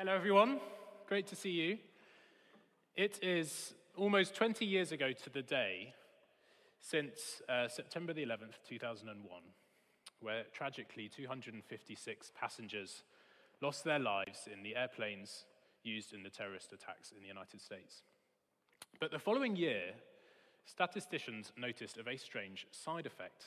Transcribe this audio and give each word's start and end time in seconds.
Hello, 0.00 0.14
everyone. 0.14 0.60
Great 1.08 1.26
to 1.26 1.34
see 1.34 1.50
you. 1.50 1.76
It 2.94 3.18
is 3.20 3.74
almost 3.96 4.36
20 4.36 4.64
years 4.64 4.92
ago 4.92 5.10
to 5.10 5.28
the 5.28 5.42
day 5.42 5.92
since 6.78 7.42
uh, 7.48 7.66
September 7.66 8.12
the 8.12 8.24
11th, 8.24 8.62
2001, 8.68 9.42
where 10.20 10.44
tragically 10.54 11.08
256 11.08 12.30
passengers 12.40 13.02
lost 13.60 13.82
their 13.82 13.98
lives 13.98 14.46
in 14.46 14.62
the 14.62 14.76
airplanes 14.76 15.46
used 15.82 16.14
in 16.14 16.22
the 16.22 16.30
terrorist 16.30 16.72
attacks 16.72 17.10
in 17.10 17.20
the 17.20 17.26
United 17.26 17.60
States. 17.60 18.04
But 19.00 19.10
the 19.10 19.18
following 19.18 19.56
year, 19.56 19.94
statisticians 20.64 21.50
noticed 21.56 21.98
a 21.98 22.04
very 22.04 22.18
strange 22.18 22.68
side 22.70 23.06
effect 23.06 23.46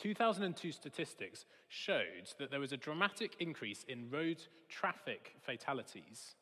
2002 0.00 0.72
statistics 0.72 1.44
showed 1.68 2.32
that 2.38 2.50
there 2.50 2.60
was 2.60 2.72
a 2.72 2.76
dramatic 2.76 3.36
increase 3.38 3.84
in 3.88 4.10
road 4.10 4.42
traffic 4.68 5.34
fatalities 5.42 6.36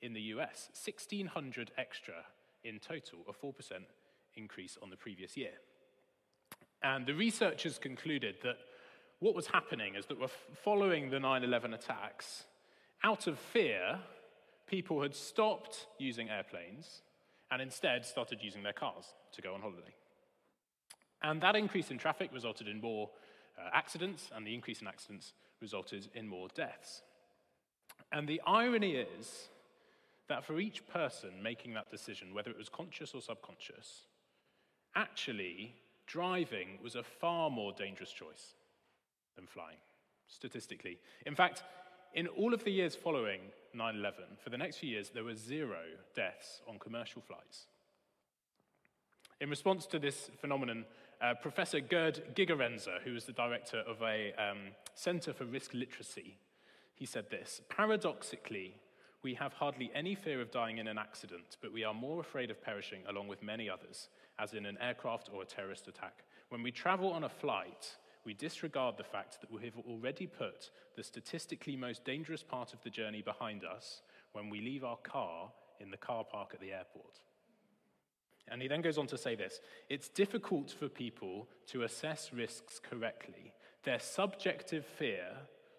in 0.00 0.12
the 0.12 0.20
US, 0.20 0.68
1,600 0.84 1.72
extra 1.76 2.14
in 2.64 2.78
total, 2.78 3.18
a 3.28 3.32
4% 3.32 3.52
increase 4.36 4.78
on 4.82 4.90
the 4.90 4.96
previous 4.96 5.36
year. 5.36 5.54
And 6.82 7.06
the 7.06 7.14
researchers 7.14 7.78
concluded 7.78 8.36
that 8.42 8.58
what 9.20 9.34
was 9.34 9.46
happening 9.46 9.94
is 9.94 10.06
that 10.06 10.20
we're 10.20 10.28
following 10.64 11.10
the 11.10 11.20
9 11.20 11.44
11 11.44 11.74
attacks, 11.74 12.44
out 13.04 13.26
of 13.26 13.38
fear, 13.38 13.98
people 14.66 15.02
had 15.02 15.14
stopped 15.14 15.86
using 15.98 16.28
airplanes 16.28 17.02
and 17.50 17.60
instead 17.60 18.04
started 18.04 18.38
using 18.40 18.62
their 18.62 18.72
cars 18.72 19.14
to 19.32 19.42
go 19.42 19.54
on 19.54 19.60
holiday. 19.60 19.94
And 21.22 21.40
that 21.40 21.56
increase 21.56 21.90
in 21.90 21.98
traffic 21.98 22.30
resulted 22.32 22.68
in 22.68 22.80
more 22.80 23.10
uh, 23.58 23.68
accidents, 23.72 24.30
and 24.34 24.46
the 24.46 24.54
increase 24.54 24.80
in 24.80 24.88
accidents 24.88 25.32
resulted 25.60 26.08
in 26.14 26.26
more 26.26 26.48
deaths. 26.54 27.02
And 28.10 28.28
the 28.28 28.40
irony 28.46 28.96
is 28.96 29.48
that 30.28 30.44
for 30.44 30.58
each 30.58 30.86
person 30.86 31.30
making 31.42 31.74
that 31.74 31.90
decision, 31.90 32.34
whether 32.34 32.50
it 32.50 32.58
was 32.58 32.68
conscious 32.68 33.14
or 33.14 33.22
subconscious, 33.22 34.06
actually 34.94 35.74
driving 36.06 36.78
was 36.82 36.94
a 36.94 37.02
far 37.02 37.50
more 37.50 37.72
dangerous 37.72 38.10
choice 38.10 38.54
than 39.36 39.46
flying, 39.46 39.78
statistically. 40.26 40.98
In 41.26 41.34
fact, 41.34 41.62
in 42.14 42.26
all 42.26 42.52
of 42.52 42.64
the 42.64 42.70
years 42.70 42.94
following 42.94 43.40
9 43.74 43.96
11, 43.96 44.24
for 44.42 44.50
the 44.50 44.58
next 44.58 44.76
few 44.76 44.90
years, 44.90 45.10
there 45.10 45.24
were 45.24 45.34
zero 45.34 45.80
deaths 46.14 46.60
on 46.68 46.78
commercial 46.78 47.22
flights. 47.22 47.66
In 49.40 49.48
response 49.48 49.86
to 49.86 49.98
this 49.98 50.30
phenomenon, 50.40 50.84
uh, 51.22 51.34
Professor 51.34 51.80
Gerd 51.80 52.22
Gigerenzer, 52.34 53.00
who 53.04 53.14
is 53.14 53.24
the 53.24 53.32
director 53.32 53.78
of 53.86 54.02
a 54.02 54.32
um, 54.36 54.58
Center 54.94 55.32
for 55.32 55.44
Risk 55.44 55.72
Literacy, 55.72 56.36
he 56.94 57.06
said 57.06 57.30
this 57.30 57.62
Paradoxically, 57.68 58.74
we 59.22 59.34
have 59.34 59.52
hardly 59.52 59.90
any 59.94 60.16
fear 60.16 60.40
of 60.40 60.50
dying 60.50 60.78
in 60.78 60.88
an 60.88 60.98
accident, 60.98 61.56
but 61.60 61.72
we 61.72 61.84
are 61.84 61.94
more 61.94 62.20
afraid 62.20 62.50
of 62.50 62.62
perishing 62.62 63.02
along 63.08 63.28
with 63.28 63.42
many 63.42 63.70
others, 63.70 64.08
as 64.38 64.54
in 64.54 64.66
an 64.66 64.76
aircraft 64.80 65.30
or 65.32 65.42
a 65.42 65.46
terrorist 65.46 65.86
attack. 65.86 66.24
When 66.48 66.62
we 66.62 66.72
travel 66.72 67.12
on 67.12 67.22
a 67.22 67.28
flight, 67.28 67.96
we 68.24 68.34
disregard 68.34 68.96
the 68.96 69.04
fact 69.04 69.40
that 69.40 69.50
we 69.50 69.64
have 69.64 69.78
already 69.88 70.26
put 70.26 70.70
the 70.96 71.04
statistically 71.04 71.76
most 71.76 72.04
dangerous 72.04 72.42
part 72.42 72.72
of 72.72 72.82
the 72.82 72.90
journey 72.90 73.22
behind 73.22 73.64
us 73.64 74.02
when 74.32 74.50
we 74.50 74.60
leave 74.60 74.82
our 74.82 74.98
car 74.98 75.52
in 75.80 75.90
the 75.90 75.96
car 75.96 76.24
park 76.24 76.50
at 76.52 76.60
the 76.60 76.72
airport. 76.72 77.20
And 78.52 78.60
he 78.60 78.68
then 78.68 78.82
goes 78.82 78.98
on 78.98 79.06
to 79.06 79.16
say 79.16 79.34
this 79.34 79.60
it's 79.88 80.08
difficult 80.08 80.70
for 80.70 80.88
people 80.88 81.48
to 81.68 81.84
assess 81.84 82.32
risks 82.32 82.78
correctly. 82.78 83.54
Their 83.84 83.98
subjective 83.98 84.84
fear 84.84 85.26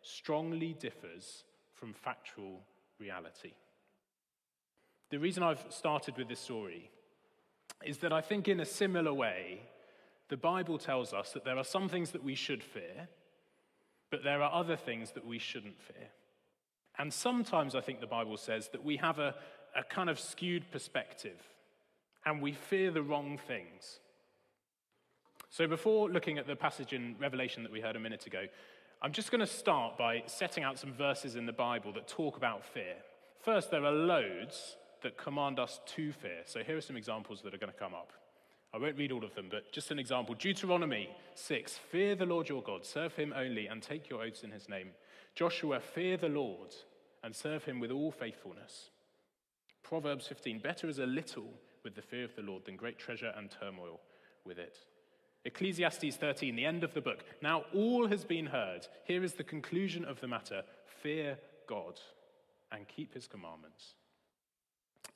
strongly 0.01 0.73
differs 0.73 1.43
from 1.73 1.93
factual 1.93 2.63
reality. 2.99 3.53
The 5.11 5.19
reason 5.19 5.43
I've 5.43 5.63
started 5.69 6.17
with 6.17 6.27
this 6.27 6.39
story 6.39 6.89
is 7.85 7.99
that 7.99 8.11
I 8.11 8.21
think, 8.21 8.47
in 8.47 8.59
a 8.59 8.65
similar 8.65 9.13
way, 9.13 9.61
the 10.29 10.37
Bible 10.37 10.79
tells 10.79 11.13
us 11.13 11.31
that 11.33 11.45
there 11.45 11.57
are 11.57 11.63
some 11.63 11.87
things 11.87 12.11
that 12.11 12.23
we 12.23 12.33
should 12.33 12.63
fear, 12.63 13.07
but 14.09 14.23
there 14.23 14.41
are 14.41 14.51
other 14.51 14.75
things 14.75 15.11
that 15.11 15.25
we 15.25 15.37
shouldn't 15.37 15.79
fear. 15.79 16.07
And 16.97 17.13
sometimes 17.13 17.75
I 17.75 17.81
think 17.81 17.99
the 17.99 18.07
Bible 18.07 18.37
says 18.37 18.69
that 18.69 18.83
we 18.83 18.97
have 18.97 19.19
a, 19.19 19.35
a 19.75 19.83
kind 19.83 20.09
of 20.09 20.19
skewed 20.19 20.71
perspective 20.71 21.39
and 22.25 22.41
we 22.41 22.53
fear 22.53 22.91
the 22.91 23.01
wrong 23.01 23.37
things. 23.47 23.99
So, 25.49 25.67
before 25.67 26.09
looking 26.09 26.37
at 26.37 26.47
the 26.47 26.55
passage 26.55 26.93
in 26.93 27.15
Revelation 27.19 27.63
that 27.63 27.71
we 27.71 27.81
heard 27.81 27.95
a 27.95 27.99
minute 27.99 28.25
ago, 28.25 28.45
I'm 29.01 29.11
just 29.11 29.29
going 29.29 29.41
to 29.41 29.47
start 29.47 29.97
by 29.97 30.23
setting 30.25 30.63
out 30.63 30.79
some 30.79 30.93
verses 30.93 31.35
in 31.35 31.45
the 31.45 31.53
Bible 31.53 31.93
that 31.93 32.07
talk 32.07 32.37
about 32.37 32.65
fear. 32.65 32.95
First, 33.39 33.69
there 33.69 33.85
are 33.85 33.91
loads 33.91 34.77
that 35.03 35.17
command 35.17 35.59
us 35.59 35.81
to 35.85 36.11
fear. 36.13 36.41
So, 36.45 36.63
here 36.63 36.77
are 36.77 36.81
some 36.81 36.97
examples 36.97 37.41
that 37.43 37.53
are 37.53 37.59
going 37.59 37.71
to 37.71 37.77
come 37.77 37.93
up. 37.93 38.13
I 38.73 38.79
won't 38.79 38.97
read 38.97 39.11
all 39.11 39.23
of 39.23 39.35
them, 39.35 39.49
but 39.51 39.71
just 39.71 39.91
an 39.91 39.99
example 39.99 40.33
Deuteronomy 40.33 41.09
6 41.35 41.77
Fear 41.91 42.15
the 42.15 42.25
Lord 42.25 42.49
your 42.49 42.63
God, 42.63 42.85
serve 42.85 43.15
him 43.15 43.33
only, 43.35 43.67
and 43.67 43.81
take 43.81 44.09
your 44.09 44.23
oaths 44.23 44.43
in 44.43 44.51
his 44.51 44.67
name. 44.67 44.89
Joshua, 45.35 45.79
fear 45.79 46.17
the 46.17 46.29
Lord 46.29 46.73
and 47.23 47.35
serve 47.35 47.63
him 47.63 47.79
with 47.79 47.91
all 47.91 48.11
faithfulness. 48.11 48.89
Proverbs 49.83 50.27
15 50.27 50.59
Better 50.59 50.89
is 50.89 50.99
a 50.99 51.05
little 51.05 51.53
with 51.83 51.95
the 51.95 52.01
fear 52.01 52.23
of 52.23 52.35
the 52.35 52.41
Lord 52.41 52.65
than 52.65 52.75
great 52.75 52.97
treasure 52.97 53.33
and 53.35 53.49
turmoil 53.49 53.99
with 54.45 54.57
it. 54.57 54.77
Ecclesiastes 55.45 56.15
13, 56.15 56.55
the 56.55 56.65
end 56.65 56.83
of 56.83 56.93
the 56.93 57.01
book. 57.01 57.25
Now 57.41 57.65
all 57.73 58.07
has 58.07 58.23
been 58.23 58.45
heard. 58.45 58.87
Here 59.05 59.23
is 59.23 59.33
the 59.33 59.43
conclusion 59.43 60.05
of 60.05 60.21
the 60.21 60.27
matter 60.27 60.63
fear 61.01 61.37
God 61.67 61.99
and 62.71 62.87
keep 62.87 63.13
his 63.13 63.27
commandments. 63.27 63.95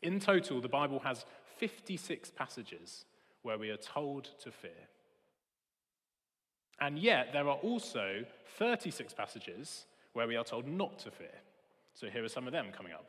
In 0.01 0.19
total, 0.19 0.61
the 0.61 0.67
Bible 0.67 1.00
has 1.00 1.25
56 1.57 2.31
passages 2.31 3.05
where 3.41 3.57
we 3.57 3.69
are 3.69 3.78
told 3.78 4.29
to 4.44 4.51
fear. 4.51 4.72
And 6.79 6.99
yet, 6.99 7.29
there 7.34 7.47
are 7.47 7.57
also 7.57 8.25
36 8.57 9.13
passages 9.13 9.85
where 10.13 10.28
we 10.28 10.35
are 10.35 10.44
told 10.44 10.67
not 10.67 10.99
to 10.99 11.11
fear. 11.11 11.28
So 11.94 12.07
here 12.07 12.23
are 12.23 12.29
some 12.29 12.45
of 12.45 12.53
them 12.53 12.67
coming 12.75 12.94
up. 12.94 13.05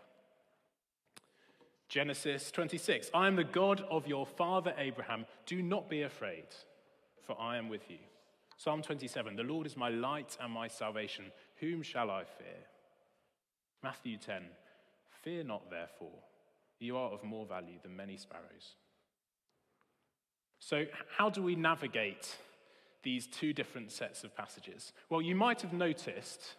Genesis 1.89 2.51
26 2.51 3.11
I 3.15 3.27
am 3.27 3.37
the 3.37 3.45
God 3.45 3.85
of 3.91 4.07
your 4.07 4.27
father 4.27 4.75
Abraham. 4.77 5.25
Do 5.47 5.63
not 5.63 5.89
be 5.89 6.03
afraid, 6.03 6.47
for 7.27 7.39
I 7.41 7.57
am 7.57 7.69
with 7.69 7.89
you. 7.89 7.99
Psalm 8.57 8.83
27 8.83 9.37
The 9.37 9.43
Lord 9.43 9.67
is 9.67 9.77
my 9.77 9.89
light 9.89 10.37
and 10.41 10.53
my 10.53 10.69
salvation. 10.69 11.27
Whom 11.61 11.83
shall 11.83 12.11
I 12.11 12.25
fear? 12.25 12.67
Matthew 13.83 14.19
10 14.19 14.43
Fear 15.23 15.45
not, 15.45 15.71
therefore. 15.71 16.19
You 16.79 16.97
are 16.97 17.11
of 17.11 17.25
more 17.25 17.45
value 17.45 17.79
than 17.83 17.97
many 17.97 18.17
sparrows. 18.17 18.75
So, 20.61 20.85
how 21.17 21.29
do 21.31 21.43
we 21.43 21.57
navigate 21.57 22.37
these 23.03 23.27
two 23.27 23.53
different 23.53 23.91
sets 23.91 24.25
of 24.25 24.37
passages? 24.37 24.93
Well, 25.09 25.23
you 25.23 25.35
might 25.35 25.63
have 25.63 25.73
noticed 25.73 26.55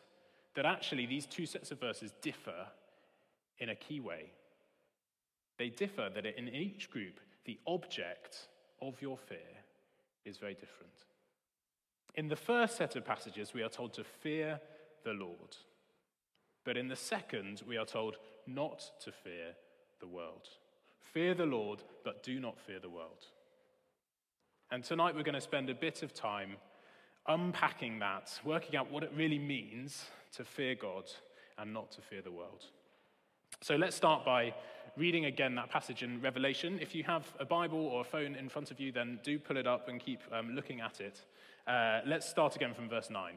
that 0.56 0.66
actually 0.66 1.06
these 1.06 1.26
two 1.26 1.46
sets 1.46 1.72
of 1.72 1.80
verses 1.80 2.14
differ 2.22 2.68
in 3.60 3.70
a 3.70 3.76
key 3.76 4.00
way. 4.00 4.32
They 5.60 5.70
differ 5.70 6.10
that 6.16 6.26
in 6.26 6.48
each 6.48 6.90
group, 6.90 7.20
the 7.46 7.60
object 7.68 8.48
of 8.82 9.02
your 9.02 9.18
fear 9.18 9.38
is 10.26 10.38
very 10.38 10.54
different. 10.54 10.94
In 12.16 12.30
the 12.30 12.36
first 12.36 12.78
set 12.78 12.96
of 12.96 13.06
passages, 13.06 13.54
we 13.54 13.62
are 13.62 13.70
told 13.70 13.94
to 13.96 14.04
fear 14.04 14.60
the 15.04 15.12
Lord. 15.14 15.58
But 16.64 16.78
in 16.78 16.88
the 16.88 16.96
second, 16.96 17.62
we 17.68 17.78
are 17.78 17.86
told 17.86 18.16
not 18.48 18.90
to 19.04 19.12
fear 19.12 19.54
the 20.00 20.08
world. 20.08 20.48
Fear 21.14 21.34
the 21.34 21.46
Lord, 21.46 21.84
but 22.06 22.24
do 22.24 22.40
not 22.40 22.58
fear 22.58 22.80
the 22.80 22.90
world. 22.90 23.26
And 24.72 24.84
tonight 24.84 25.14
we're 25.14 25.24
going 25.24 25.36
to 25.36 25.42
spend 25.42 25.70
a 25.70 25.76
bit 25.76 26.04
of 26.04 26.14
time 26.14 26.52
unpacking 27.28 28.00
that, 28.00 28.40
working 28.46 28.78
out 28.78 28.92
what 28.92 29.04
it 29.04 29.12
really 29.14 29.40
means 29.40 30.06
to 30.38 30.46
fear 30.46 30.76
God 30.76 31.12
and 31.58 31.74
not 31.74 31.92
to 31.92 32.02
fear 32.02 32.22
the 32.22 32.32
world. 32.32 32.66
So 33.62 33.76
let's 33.76 33.96
start 33.96 34.24
by 34.24 34.54
reading 34.98 35.26
again 35.26 35.56
that 35.56 35.70
passage 35.70 36.04
in 36.04 36.22
Revelation. 36.22 36.80
If 36.82 36.96
you 36.96 37.04
have 37.04 37.26
a 37.40 37.46
Bible 37.46 37.80
or 37.80 38.02
a 38.02 38.04
phone 38.04 38.36
in 38.36 38.50
front 38.50 38.72
of 38.72 38.80
you, 38.80 38.92
then 38.92 39.20
do 39.24 39.40
pull 39.40 39.58
it 39.58 39.68
up 39.68 39.88
and 39.88 40.00
keep 40.00 40.22
um, 40.32 40.56
looking 40.56 40.82
at 40.82 41.02
it. 41.02 41.22
Uh, 41.68 42.02
let's 42.06 42.28
start 42.28 42.56
again 42.56 42.74
from 42.74 42.90
verse 42.90 43.10
9. 43.10 43.34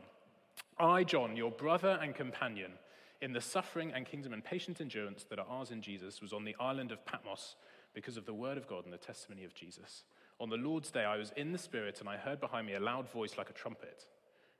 I, 0.78 1.04
John, 1.04 1.36
your 1.36 1.50
brother 1.50 1.98
and 2.02 2.14
companion, 2.14 2.72
in 3.20 3.32
the 3.32 3.40
suffering 3.40 3.92
and 3.94 4.06
kingdom 4.06 4.32
and 4.32 4.44
patient 4.44 4.80
endurance 4.80 5.24
that 5.30 5.38
are 5.38 5.46
ours 5.48 5.70
in 5.70 5.82
Jesus, 5.82 6.20
was 6.20 6.32
on 6.32 6.44
the 6.44 6.56
island 6.58 6.92
of 6.92 7.04
Patmos 7.04 7.56
because 7.94 8.16
of 8.16 8.26
the 8.26 8.34
word 8.34 8.56
of 8.56 8.66
God 8.66 8.84
and 8.84 8.92
the 8.92 8.98
testimony 8.98 9.44
of 9.44 9.54
Jesus. 9.54 10.04
On 10.40 10.48
the 10.48 10.56
Lord's 10.56 10.90
day, 10.90 11.04
I 11.04 11.16
was 11.16 11.32
in 11.36 11.52
the 11.52 11.58
Spirit, 11.58 12.00
and 12.00 12.08
I 12.08 12.16
heard 12.16 12.40
behind 12.40 12.66
me 12.66 12.74
a 12.74 12.80
loud 12.80 13.10
voice 13.10 13.36
like 13.38 13.50
a 13.50 13.54
trumpet, 13.54 14.06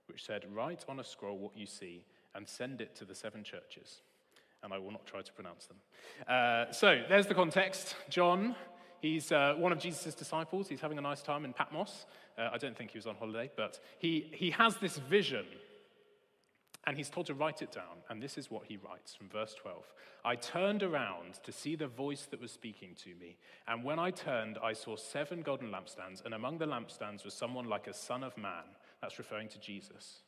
which 0.06 0.24
said, 0.24 0.44
Write 0.52 0.84
on 0.88 1.00
a 1.00 1.04
scroll 1.04 1.38
what 1.38 1.56
you 1.56 1.66
see 1.66 2.04
and 2.34 2.48
send 2.48 2.80
it 2.80 2.94
to 2.96 3.04
the 3.04 3.14
seven 3.14 3.42
churches 3.42 4.02
and 4.62 4.72
I 4.72 4.78
will 4.78 4.90
not 4.90 5.06
try 5.06 5.22
to 5.22 5.32
pronounce 5.32 5.66
them. 5.66 5.76
Uh, 6.28 6.72
so 6.72 7.02
there's 7.08 7.26
the 7.26 7.34
context. 7.34 7.96
John, 8.08 8.54
he's 9.00 9.32
uh, 9.32 9.54
one 9.58 9.72
of 9.72 9.78
Jesus' 9.78 10.14
disciples. 10.14 10.68
He's 10.68 10.80
having 10.80 10.98
a 10.98 11.02
nice 11.02 11.22
time 11.22 11.44
in 11.44 11.52
Patmos. 11.52 12.06
Uh, 12.38 12.50
I 12.52 12.58
don't 12.58 12.76
think 12.76 12.90
he 12.90 12.98
was 12.98 13.06
on 13.06 13.16
holiday, 13.16 13.50
but 13.56 13.80
he, 13.98 14.30
he 14.32 14.50
has 14.50 14.76
this 14.76 14.98
vision. 14.98 15.44
And 16.84 16.96
he's 16.96 17.08
told 17.08 17.26
to 17.26 17.34
write 17.34 17.62
it 17.62 17.70
down, 17.70 18.02
and 18.10 18.20
this 18.20 18.36
is 18.36 18.50
what 18.50 18.64
he 18.64 18.76
writes 18.76 19.14
from 19.14 19.28
verse 19.28 19.54
12 19.54 19.84
I 20.24 20.34
turned 20.34 20.82
around 20.82 21.40
to 21.44 21.52
see 21.52 21.76
the 21.76 21.86
voice 21.86 22.26
that 22.30 22.40
was 22.40 22.50
speaking 22.50 22.96
to 23.04 23.10
me, 23.20 23.36
and 23.68 23.84
when 23.84 24.00
I 24.00 24.10
turned, 24.10 24.58
I 24.60 24.72
saw 24.72 24.96
seven 24.96 25.42
golden 25.42 25.70
lampstands, 25.70 26.24
and 26.24 26.34
among 26.34 26.58
the 26.58 26.66
lampstands 26.66 27.24
was 27.24 27.34
someone 27.34 27.68
like 27.68 27.86
a 27.86 27.94
son 27.94 28.24
of 28.24 28.36
man. 28.36 28.64
That's 29.00 29.18
referring 29.18 29.48
to 29.50 29.60
Jesus, 29.60 30.22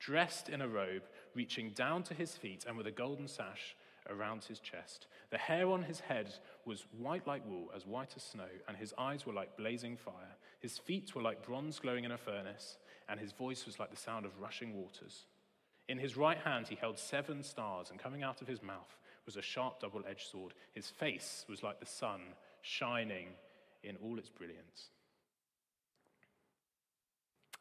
dressed 0.00 0.48
in 0.48 0.62
a 0.62 0.68
robe 0.68 1.02
reaching 1.34 1.70
down 1.70 2.02
to 2.04 2.14
his 2.14 2.36
feet, 2.36 2.64
and 2.66 2.76
with 2.76 2.88
a 2.88 2.92
golden 2.92 3.28
sash 3.28 3.76
around 4.10 4.44
his 4.44 4.60
chest. 4.60 5.06
The 5.30 5.38
hair 5.38 5.68
on 5.68 5.82
his 5.82 6.00
head 6.00 6.34
was 6.64 6.86
white 6.96 7.26
like 7.26 7.46
wool, 7.46 7.70
as 7.74 7.86
white 7.86 8.12
as 8.16 8.22
snow, 8.22 8.48
and 8.68 8.76
his 8.76 8.92
eyes 8.98 9.24
were 9.24 9.32
like 9.32 9.56
blazing 9.56 9.96
fire. 9.96 10.36
His 10.60 10.78
feet 10.78 11.14
were 11.14 11.22
like 11.22 11.46
bronze 11.46 11.78
glowing 11.78 12.04
in 12.04 12.12
a 12.12 12.18
furnace, 12.18 12.76
and 13.08 13.18
his 13.18 13.32
voice 13.32 13.66
was 13.66 13.78
like 13.78 13.90
the 13.90 13.96
sound 13.96 14.26
of 14.26 14.40
rushing 14.40 14.74
waters. 14.74 15.26
In 15.88 15.98
his 15.98 16.16
right 16.16 16.38
hand 16.38 16.68
he 16.68 16.76
held 16.76 16.98
seven 16.98 17.42
stars, 17.42 17.90
and 17.90 17.98
coming 17.98 18.22
out 18.22 18.42
of 18.42 18.48
his 18.48 18.62
mouth 18.62 18.98
was 19.26 19.36
a 19.36 19.42
sharp 19.42 19.80
double 19.80 20.02
edged 20.08 20.28
sword. 20.28 20.54
His 20.72 20.88
face 20.88 21.44
was 21.48 21.62
like 21.62 21.80
the 21.80 21.86
sun, 21.86 22.20
shining 22.62 23.28
in 23.82 23.96
all 23.96 24.18
its 24.18 24.28
brilliance. 24.28 24.90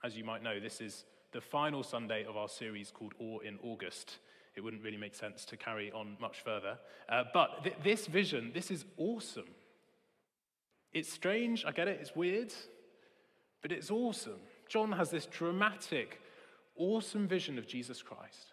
As 0.03 0.15
you 0.15 0.23
might 0.23 0.43
know, 0.43 0.59
this 0.59 0.79
is 0.79 1.03
the 1.31 1.41
final 1.41 1.83
Sunday 1.83 2.25
of 2.25 2.37
our 2.37 2.49
series 2.49 2.91
called 2.91 3.13
Awe 3.19 3.39
in 3.39 3.59
August. 3.63 4.17
It 4.59 4.63
wouldn't 4.65 4.83
really 4.83 4.97
make 4.97 5.15
sense 5.15 5.45
to 5.45 5.55
carry 5.55 5.89
on 5.93 6.17
much 6.19 6.41
further. 6.41 6.77
Uh, 7.07 7.23
but 7.33 7.63
th- 7.63 7.77
this 7.81 8.07
vision, 8.07 8.51
this 8.53 8.69
is 8.69 8.83
awesome. 8.97 9.47
It's 10.91 11.09
strange, 11.09 11.63
I 11.65 11.71
get 11.71 11.87
it, 11.87 11.97
it's 12.01 12.13
weird, 12.13 12.53
but 13.61 13.71
it's 13.71 13.89
awesome. 13.89 14.41
John 14.67 14.91
has 14.91 15.11
this 15.11 15.27
dramatic, 15.27 16.19
awesome 16.75 17.25
vision 17.25 17.57
of 17.57 17.67
Jesus 17.67 18.01
Christ. 18.01 18.51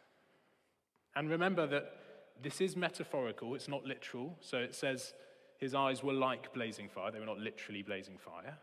And 1.16 1.28
remember 1.28 1.66
that 1.66 1.96
this 2.40 2.60
is 2.60 2.76
metaphorical, 2.76 3.56
it's 3.56 3.66
not 3.66 3.84
literal. 3.84 4.36
So 4.40 4.58
it 4.58 4.76
says 4.76 5.12
his 5.58 5.74
eyes 5.74 6.04
were 6.04 6.12
like 6.12 6.54
blazing 6.54 6.88
fire, 6.88 7.10
they 7.10 7.18
were 7.18 7.26
not 7.26 7.40
literally 7.40 7.82
blazing 7.82 8.16
fire. 8.16 8.58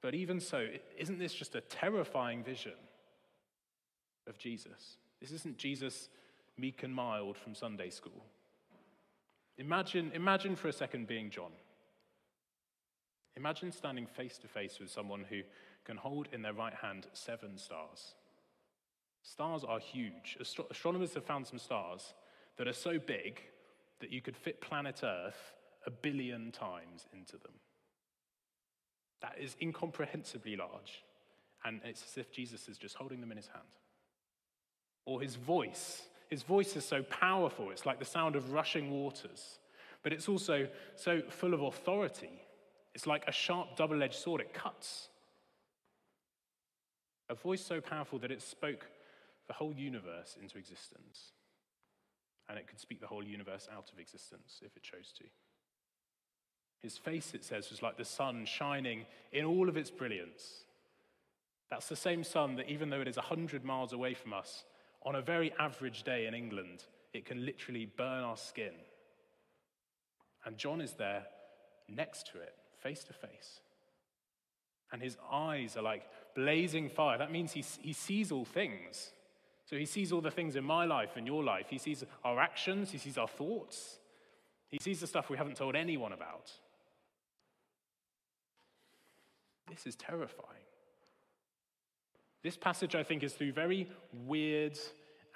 But 0.00 0.14
even 0.14 0.40
so, 0.40 0.66
isn't 0.96 1.18
this 1.18 1.34
just 1.34 1.54
a 1.56 1.60
terrifying 1.60 2.42
vision 2.42 2.72
of 4.26 4.38
Jesus? 4.38 4.96
This 5.20 5.30
isn't 5.32 5.58
Jesus 5.58 6.08
meek 6.60 6.82
and 6.82 6.94
mild 6.94 7.36
from 7.36 7.54
Sunday 7.54 7.90
school. 7.90 8.24
Imagine, 9.58 10.10
imagine 10.14 10.56
for 10.56 10.68
a 10.68 10.72
second 10.72 11.06
being 11.06 11.30
John. 11.30 11.52
Imagine 13.36 13.72
standing 13.72 14.06
face 14.06 14.38
to 14.38 14.48
face 14.48 14.78
with 14.78 14.90
someone 14.90 15.24
who 15.28 15.40
can 15.84 15.96
hold 15.96 16.28
in 16.32 16.42
their 16.42 16.52
right 16.52 16.74
hand 16.74 17.06
seven 17.12 17.56
stars. 17.56 18.14
Stars 19.22 19.64
are 19.64 19.78
huge. 19.78 20.36
Astro- 20.40 20.66
astronomers 20.70 21.14
have 21.14 21.24
found 21.24 21.46
some 21.46 21.58
stars 21.58 22.14
that 22.56 22.68
are 22.68 22.72
so 22.72 22.98
big 22.98 23.40
that 24.00 24.10
you 24.10 24.20
could 24.20 24.36
fit 24.36 24.60
planet 24.60 25.00
Earth 25.02 25.54
a 25.86 25.90
billion 25.90 26.52
times 26.52 27.06
into 27.12 27.32
them. 27.38 27.52
That 29.22 29.36
is 29.38 29.56
incomprehensibly 29.60 30.56
large. 30.56 31.04
And 31.64 31.80
it's 31.84 32.04
as 32.10 32.16
if 32.16 32.32
Jesus 32.32 32.68
is 32.68 32.78
just 32.78 32.96
holding 32.96 33.20
them 33.20 33.30
in 33.30 33.36
his 33.36 33.48
hand. 33.48 33.68
Or 35.04 35.20
his 35.20 35.36
voice. 35.36 36.02
His 36.30 36.44
voice 36.44 36.76
is 36.76 36.84
so 36.84 37.02
powerful, 37.02 37.70
it's 37.70 37.84
like 37.84 37.98
the 37.98 38.04
sound 38.04 38.36
of 38.36 38.52
rushing 38.52 38.90
waters. 38.90 39.58
But 40.02 40.12
it's 40.12 40.28
also 40.28 40.68
so 40.96 41.20
full 41.28 41.52
of 41.52 41.60
authority. 41.60 42.30
It's 42.94 43.06
like 43.06 43.24
a 43.26 43.32
sharp 43.32 43.76
double 43.76 44.02
edged 44.02 44.14
sword, 44.14 44.40
it 44.40 44.54
cuts. 44.54 45.08
A 47.28 47.34
voice 47.34 47.64
so 47.64 47.80
powerful 47.80 48.18
that 48.20 48.30
it 48.30 48.42
spoke 48.42 48.86
the 49.48 49.54
whole 49.54 49.74
universe 49.74 50.36
into 50.40 50.56
existence. 50.56 51.32
And 52.48 52.58
it 52.58 52.66
could 52.66 52.80
speak 52.80 53.00
the 53.00 53.06
whole 53.06 53.24
universe 53.24 53.68
out 53.72 53.90
of 53.92 53.98
existence 53.98 54.60
if 54.64 54.76
it 54.76 54.82
chose 54.82 55.12
to. 55.18 55.24
His 56.80 56.96
face, 56.96 57.34
it 57.34 57.44
says, 57.44 57.70
was 57.70 57.82
like 57.82 57.96
the 57.96 58.04
sun 58.04 58.46
shining 58.46 59.04
in 59.32 59.44
all 59.44 59.68
of 59.68 59.76
its 59.76 59.90
brilliance. 59.90 60.64
That's 61.70 61.88
the 61.88 61.96
same 61.96 62.24
sun 62.24 62.56
that, 62.56 62.68
even 62.68 62.90
though 62.90 63.00
it 63.00 63.08
is 63.08 63.16
100 63.16 63.64
miles 63.64 63.92
away 63.92 64.14
from 64.14 64.32
us, 64.32 64.64
on 65.02 65.14
a 65.14 65.22
very 65.22 65.52
average 65.58 66.02
day 66.02 66.26
in 66.26 66.34
England, 66.34 66.84
it 67.12 67.24
can 67.24 67.44
literally 67.44 67.86
burn 67.96 68.22
our 68.22 68.36
skin. 68.36 68.72
And 70.44 70.56
John 70.56 70.80
is 70.80 70.94
there 70.94 71.24
next 71.88 72.30
to 72.32 72.38
it, 72.38 72.54
face 72.82 73.04
to 73.04 73.12
face. 73.12 73.60
And 74.92 75.02
his 75.02 75.16
eyes 75.30 75.76
are 75.76 75.82
like 75.82 76.06
blazing 76.34 76.88
fire. 76.88 77.18
That 77.18 77.32
means 77.32 77.52
he, 77.52 77.64
he 77.80 77.92
sees 77.92 78.32
all 78.32 78.44
things. 78.44 79.12
So 79.66 79.76
he 79.76 79.86
sees 79.86 80.12
all 80.12 80.20
the 80.20 80.30
things 80.30 80.56
in 80.56 80.64
my 80.64 80.84
life 80.84 81.10
and 81.16 81.26
your 81.26 81.44
life. 81.44 81.66
He 81.70 81.78
sees 81.78 82.04
our 82.24 82.40
actions, 82.40 82.90
he 82.90 82.98
sees 82.98 83.16
our 83.16 83.28
thoughts, 83.28 83.98
he 84.68 84.78
sees 84.80 85.00
the 85.00 85.06
stuff 85.06 85.30
we 85.30 85.36
haven't 85.36 85.56
told 85.56 85.76
anyone 85.76 86.12
about. 86.12 86.50
This 89.70 89.86
is 89.86 89.94
terrifying. 89.94 90.59
This 92.42 92.56
passage, 92.56 92.94
I 92.94 93.02
think, 93.02 93.22
is 93.22 93.34
through 93.34 93.52
very 93.52 93.88
weird 94.12 94.78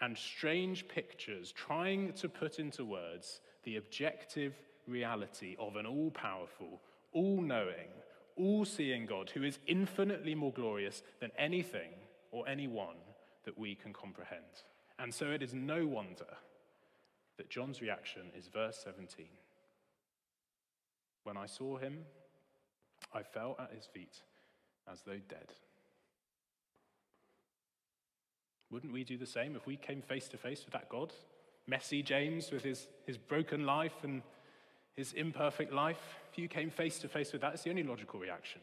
and 0.00 0.16
strange 0.16 0.88
pictures, 0.88 1.52
trying 1.52 2.12
to 2.14 2.28
put 2.28 2.58
into 2.58 2.84
words 2.84 3.40
the 3.64 3.76
objective 3.76 4.54
reality 4.86 5.56
of 5.58 5.76
an 5.76 5.86
all 5.86 6.10
powerful, 6.10 6.80
all 7.12 7.40
knowing, 7.40 7.88
all 8.36 8.64
seeing 8.64 9.06
God 9.06 9.30
who 9.30 9.42
is 9.42 9.58
infinitely 9.66 10.34
more 10.34 10.52
glorious 10.52 11.02
than 11.20 11.30
anything 11.38 11.90
or 12.32 12.48
anyone 12.48 12.96
that 13.44 13.58
we 13.58 13.74
can 13.74 13.92
comprehend. 13.92 14.62
And 14.98 15.12
so 15.12 15.26
it 15.26 15.42
is 15.42 15.54
no 15.54 15.86
wonder 15.86 16.36
that 17.36 17.50
John's 17.50 17.80
reaction 17.80 18.22
is 18.36 18.48
verse 18.48 18.80
17. 18.82 19.26
When 21.24 21.36
I 21.36 21.46
saw 21.46 21.78
him, 21.78 21.98
I 23.12 23.22
fell 23.22 23.56
at 23.58 23.72
his 23.74 23.86
feet 23.86 24.22
as 24.90 25.02
though 25.02 25.20
dead. 25.28 25.52
Wouldn't 28.74 28.92
we 28.92 29.04
do 29.04 29.16
the 29.16 29.24
same 29.24 29.54
if 29.54 29.68
we 29.68 29.76
came 29.76 30.02
face 30.02 30.26
to 30.26 30.36
face 30.36 30.64
with 30.64 30.72
that 30.72 30.88
God? 30.88 31.12
Messy 31.68 32.02
James 32.02 32.50
with 32.50 32.64
his, 32.64 32.88
his 33.06 33.16
broken 33.16 33.64
life 33.64 34.02
and 34.02 34.20
his 34.96 35.12
imperfect 35.12 35.72
life. 35.72 36.18
If 36.32 36.40
you 36.40 36.48
came 36.48 36.70
face 36.70 36.98
to 36.98 37.08
face 37.08 37.32
with 37.32 37.42
that, 37.42 37.54
it's 37.54 37.62
the 37.62 37.70
only 37.70 37.84
logical 37.84 38.18
reaction. 38.18 38.60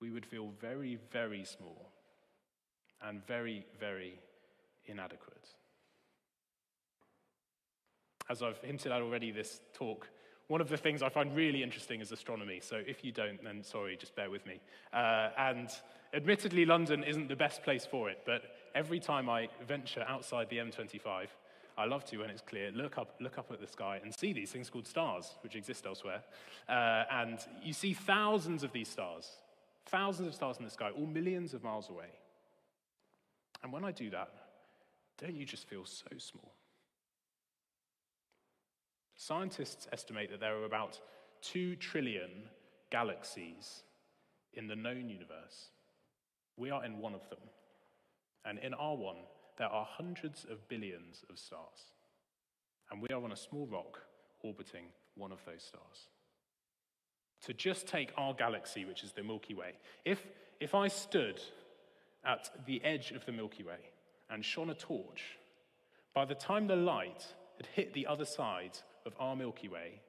We 0.00 0.10
would 0.10 0.26
feel 0.26 0.48
very, 0.60 0.98
very 1.12 1.44
small 1.44 1.92
and 3.00 3.24
very, 3.24 3.64
very 3.78 4.18
inadequate. 4.86 5.54
As 8.28 8.42
I've 8.42 8.58
hinted 8.58 8.90
at 8.90 9.00
already 9.00 9.30
this 9.30 9.60
talk, 9.74 10.08
one 10.48 10.62
of 10.62 10.68
the 10.68 10.76
things 10.76 11.02
I 11.02 11.10
find 11.10 11.34
really 11.36 11.62
interesting 11.62 12.00
is 12.00 12.10
astronomy. 12.10 12.60
So 12.62 12.76
if 12.86 13.04
you 13.04 13.12
don't, 13.12 13.42
then 13.44 13.62
sorry, 13.62 13.96
just 13.96 14.16
bear 14.16 14.30
with 14.30 14.44
me. 14.46 14.60
Uh, 14.92 15.28
and 15.38 15.68
admittedly, 16.14 16.64
London 16.64 17.04
isn't 17.04 17.28
the 17.28 17.36
best 17.36 17.62
place 17.62 17.86
for 17.86 18.08
it, 18.08 18.22
but 18.24 18.42
every 18.74 18.98
time 18.98 19.28
I 19.28 19.48
venture 19.66 20.04
outside 20.08 20.48
the 20.48 20.56
M25, 20.56 21.26
I 21.76 21.84
love 21.84 22.04
to 22.06 22.16
when 22.18 22.30
it's 22.30 22.40
clear, 22.40 22.72
look 22.72 22.98
up, 22.98 23.14
look 23.20 23.38
up 23.38 23.52
at 23.52 23.60
the 23.60 23.66
sky 23.66 24.00
and 24.02 24.12
see 24.12 24.32
these 24.32 24.50
things 24.50 24.70
called 24.70 24.88
stars, 24.88 25.36
which 25.42 25.54
exist 25.54 25.86
elsewhere. 25.86 26.22
Uh, 26.68 27.04
and 27.12 27.38
you 27.62 27.72
see 27.72 27.92
thousands 27.92 28.64
of 28.64 28.72
these 28.72 28.88
stars, 28.88 29.30
thousands 29.86 30.28
of 30.28 30.34
stars 30.34 30.56
in 30.58 30.64
the 30.64 30.70
sky, 30.70 30.90
all 30.96 31.06
millions 31.06 31.54
of 31.54 31.62
miles 31.62 31.90
away. 31.90 32.08
And 33.62 33.72
when 33.72 33.84
I 33.84 33.92
do 33.92 34.10
that, 34.10 34.30
don't 35.18 35.34
you 35.34 35.44
just 35.44 35.68
feel 35.68 35.84
so 35.84 36.06
small? 36.16 36.52
Scientists 39.20 39.88
estimate 39.92 40.30
that 40.30 40.38
there 40.38 40.56
are 40.56 40.64
about 40.64 41.00
2 41.42 41.74
trillion 41.76 42.30
galaxies 42.88 43.82
in 44.54 44.68
the 44.68 44.76
known 44.76 45.08
universe. 45.08 45.70
We 46.56 46.70
are 46.70 46.84
in 46.84 46.98
one 46.98 47.14
of 47.14 47.28
them. 47.28 47.40
And 48.44 48.60
in 48.60 48.74
our 48.74 48.94
one, 48.94 49.16
there 49.58 49.66
are 49.66 49.84
hundreds 49.84 50.46
of 50.48 50.68
billions 50.68 51.24
of 51.28 51.36
stars. 51.36 51.90
And 52.92 53.02
we 53.02 53.08
are 53.08 53.22
on 53.22 53.32
a 53.32 53.36
small 53.36 53.66
rock 53.66 53.98
orbiting 54.44 54.84
one 55.16 55.32
of 55.32 55.44
those 55.44 55.64
stars. 55.64 56.08
To 57.42 57.52
just 57.52 57.88
take 57.88 58.12
our 58.16 58.32
galaxy, 58.34 58.84
which 58.84 59.02
is 59.02 59.10
the 59.10 59.24
Milky 59.24 59.52
Way, 59.52 59.72
if, 60.04 60.22
if 60.60 60.76
I 60.76 60.86
stood 60.86 61.40
at 62.24 62.50
the 62.66 62.82
edge 62.84 63.10
of 63.10 63.26
the 63.26 63.32
Milky 63.32 63.64
Way 63.64 63.80
and 64.30 64.44
shone 64.44 64.70
a 64.70 64.74
torch, 64.74 65.38
by 66.14 66.24
the 66.24 66.36
time 66.36 66.68
the 66.68 66.76
light 66.76 67.26
had 67.56 67.66
hit 67.66 67.94
the 67.94 68.06
other 68.06 68.24
side 68.24 68.78
of 69.06 69.14
our 69.18 69.36
Milky 69.36 69.68
Way, 69.68 70.00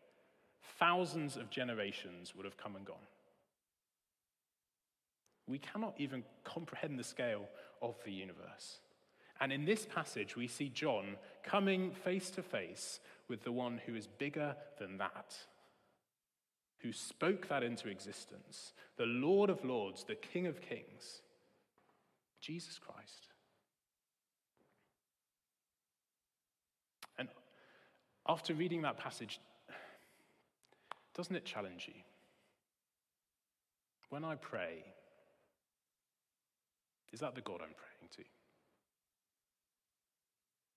thousands 0.80 1.36
of 1.36 1.50
generations 1.50 2.36
would 2.36 2.46
have 2.46 2.58
come 2.58 2.76
and 2.76 2.86
gone. 2.86 2.96
We 5.48 5.60
cannot 5.60 5.96
even 5.98 6.24
comprehend 6.44 7.00
the 7.00 7.04
scale 7.04 7.48
of 7.82 7.96
the 8.06 8.12
universe. 8.12 8.80
And 9.42 9.52
in 9.52 9.66
this 9.66 9.86
passage, 9.86 10.36
we 10.36 10.48
see 10.48 10.70
John 10.70 11.16
coming 11.44 11.92
face 11.92 12.30
to 12.32 12.44
face 12.44 13.00
with 13.28 13.44
the 13.44 13.52
one 13.52 13.80
who 13.86 13.96
is 13.96 14.08
bigger 14.08 14.56
than 14.80 14.98
that, 14.98 15.36
who 16.80 16.92
spoke 16.92 17.48
that 17.48 17.64
into 17.64 17.88
existence, 17.88 18.74
the 18.98 19.06
Lord 19.06 19.50
of 19.50 19.64
Lords, 19.64 20.04
the 20.04 20.16
King 20.16 20.46
of 20.46 20.62
Kings, 20.62 21.22
Jesus 22.42 22.78
Christ. 22.78 23.29
After 28.30 28.54
reading 28.54 28.84
that 28.84 28.98
passage, 28.98 29.40
doesn't 31.16 31.36
it 31.36 31.46
challenge 31.46 31.86
you? 31.88 32.02
When 34.10 34.24
I 34.24 34.36
pray, 34.36 34.86
is 37.12 37.20
that 37.22 37.34
the 37.34 37.42
God 37.42 37.56
I'm 37.56 37.74
praying 37.76 38.10
to? 38.18 38.24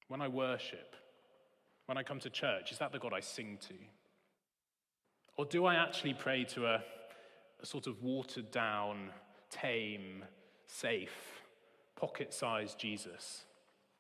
When 0.09 0.23
I 0.23 0.28
worship, 0.28 0.97
when 1.85 1.99
I 1.99 2.02
come 2.02 2.21
to 2.21 2.30
church, 2.30 2.73
is 2.73 2.78
that 2.78 2.90
the 2.90 2.99
God 2.99 3.12
I 3.14 3.21
sing 3.21 3.59
to? 3.68 3.75
Or 5.37 5.44
do 5.44 5.66
I 5.66 5.75
actually 5.75 6.14
pray 6.14 6.44
to 6.44 6.66
a, 6.66 6.82
a 7.62 7.66
sort 7.66 7.87
of 7.87 8.02
watered 8.02 8.50
down, 8.50 9.11
tame, 9.50 10.25
safe, 10.66 11.42
pocket 11.97 12.32
sized 12.32 12.78
Jesus 12.78 13.44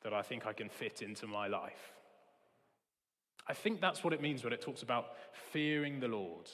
that 0.02 0.14
I 0.14 0.22
think 0.22 0.46
I 0.46 0.54
can 0.54 0.70
fit 0.70 1.02
into 1.02 1.26
my 1.26 1.48
life? 1.48 1.91
I 3.48 3.54
think 3.54 3.80
that's 3.80 4.04
what 4.04 4.12
it 4.12 4.22
means 4.22 4.44
when 4.44 4.52
it 4.52 4.60
talks 4.60 4.82
about 4.82 5.06
fearing 5.52 6.00
the 6.00 6.08
Lord. 6.08 6.48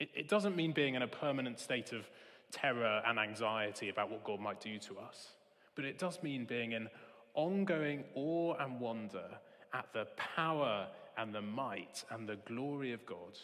It, 0.00 0.10
it, 0.14 0.28
doesn't 0.28 0.56
mean 0.56 0.72
being 0.72 0.94
in 0.94 1.02
a 1.02 1.06
permanent 1.06 1.58
state 1.58 1.92
of 1.92 2.08
terror 2.52 3.02
and 3.06 3.18
anxiety 3.18 3.88
about 3.88 4.10
what 4.10 4.24
God 4.24 4.40
might 4.40 4.60
do 4.60 4.78
to 4.78 4.98
us, 4.98 5.32
but 5.74 5.84
it 5.84 5.98
does 5.98 6.22
mean 6.22 6.44
being 6.44 6.72
in 6.72 6.88
ongoing 7.34 8.04
awe 8.14 8.54
and 8.58 8.80
wonder 8.80 9.26
at 9.72 9.92
the 9.92 10.06
power 10.16 10.86
and 11.16 11.34
the 11.34 11.42
might 11.42 12.04
and 12.10 12.28
the 12.28 12.36
glory 12.46 12.92
of 12.92 13.04
God. 13.06 13.38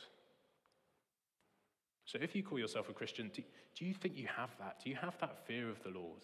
So, 2.04 2.18
if 2.20 2.34
you 2.34 2.42
call 2.42 2.58
yourself 2.58 2.88
a 2.88 2.92
Christian, 2.92 3.30
do, 3.34 3.42
do 3.78 3.84
you 3.84 3.94
think 3.94 4.16
you 4.16 4.28
have 4.36 4.50
that? 4.58 4.80
Do 4.82 4.90
you 4.90 4.96
have 4.96 5.16
that 5.20 5.46
fear 5.46 5.70
of 5.70 5.82
the 5.82 5.90
Lord? 5.90 6.20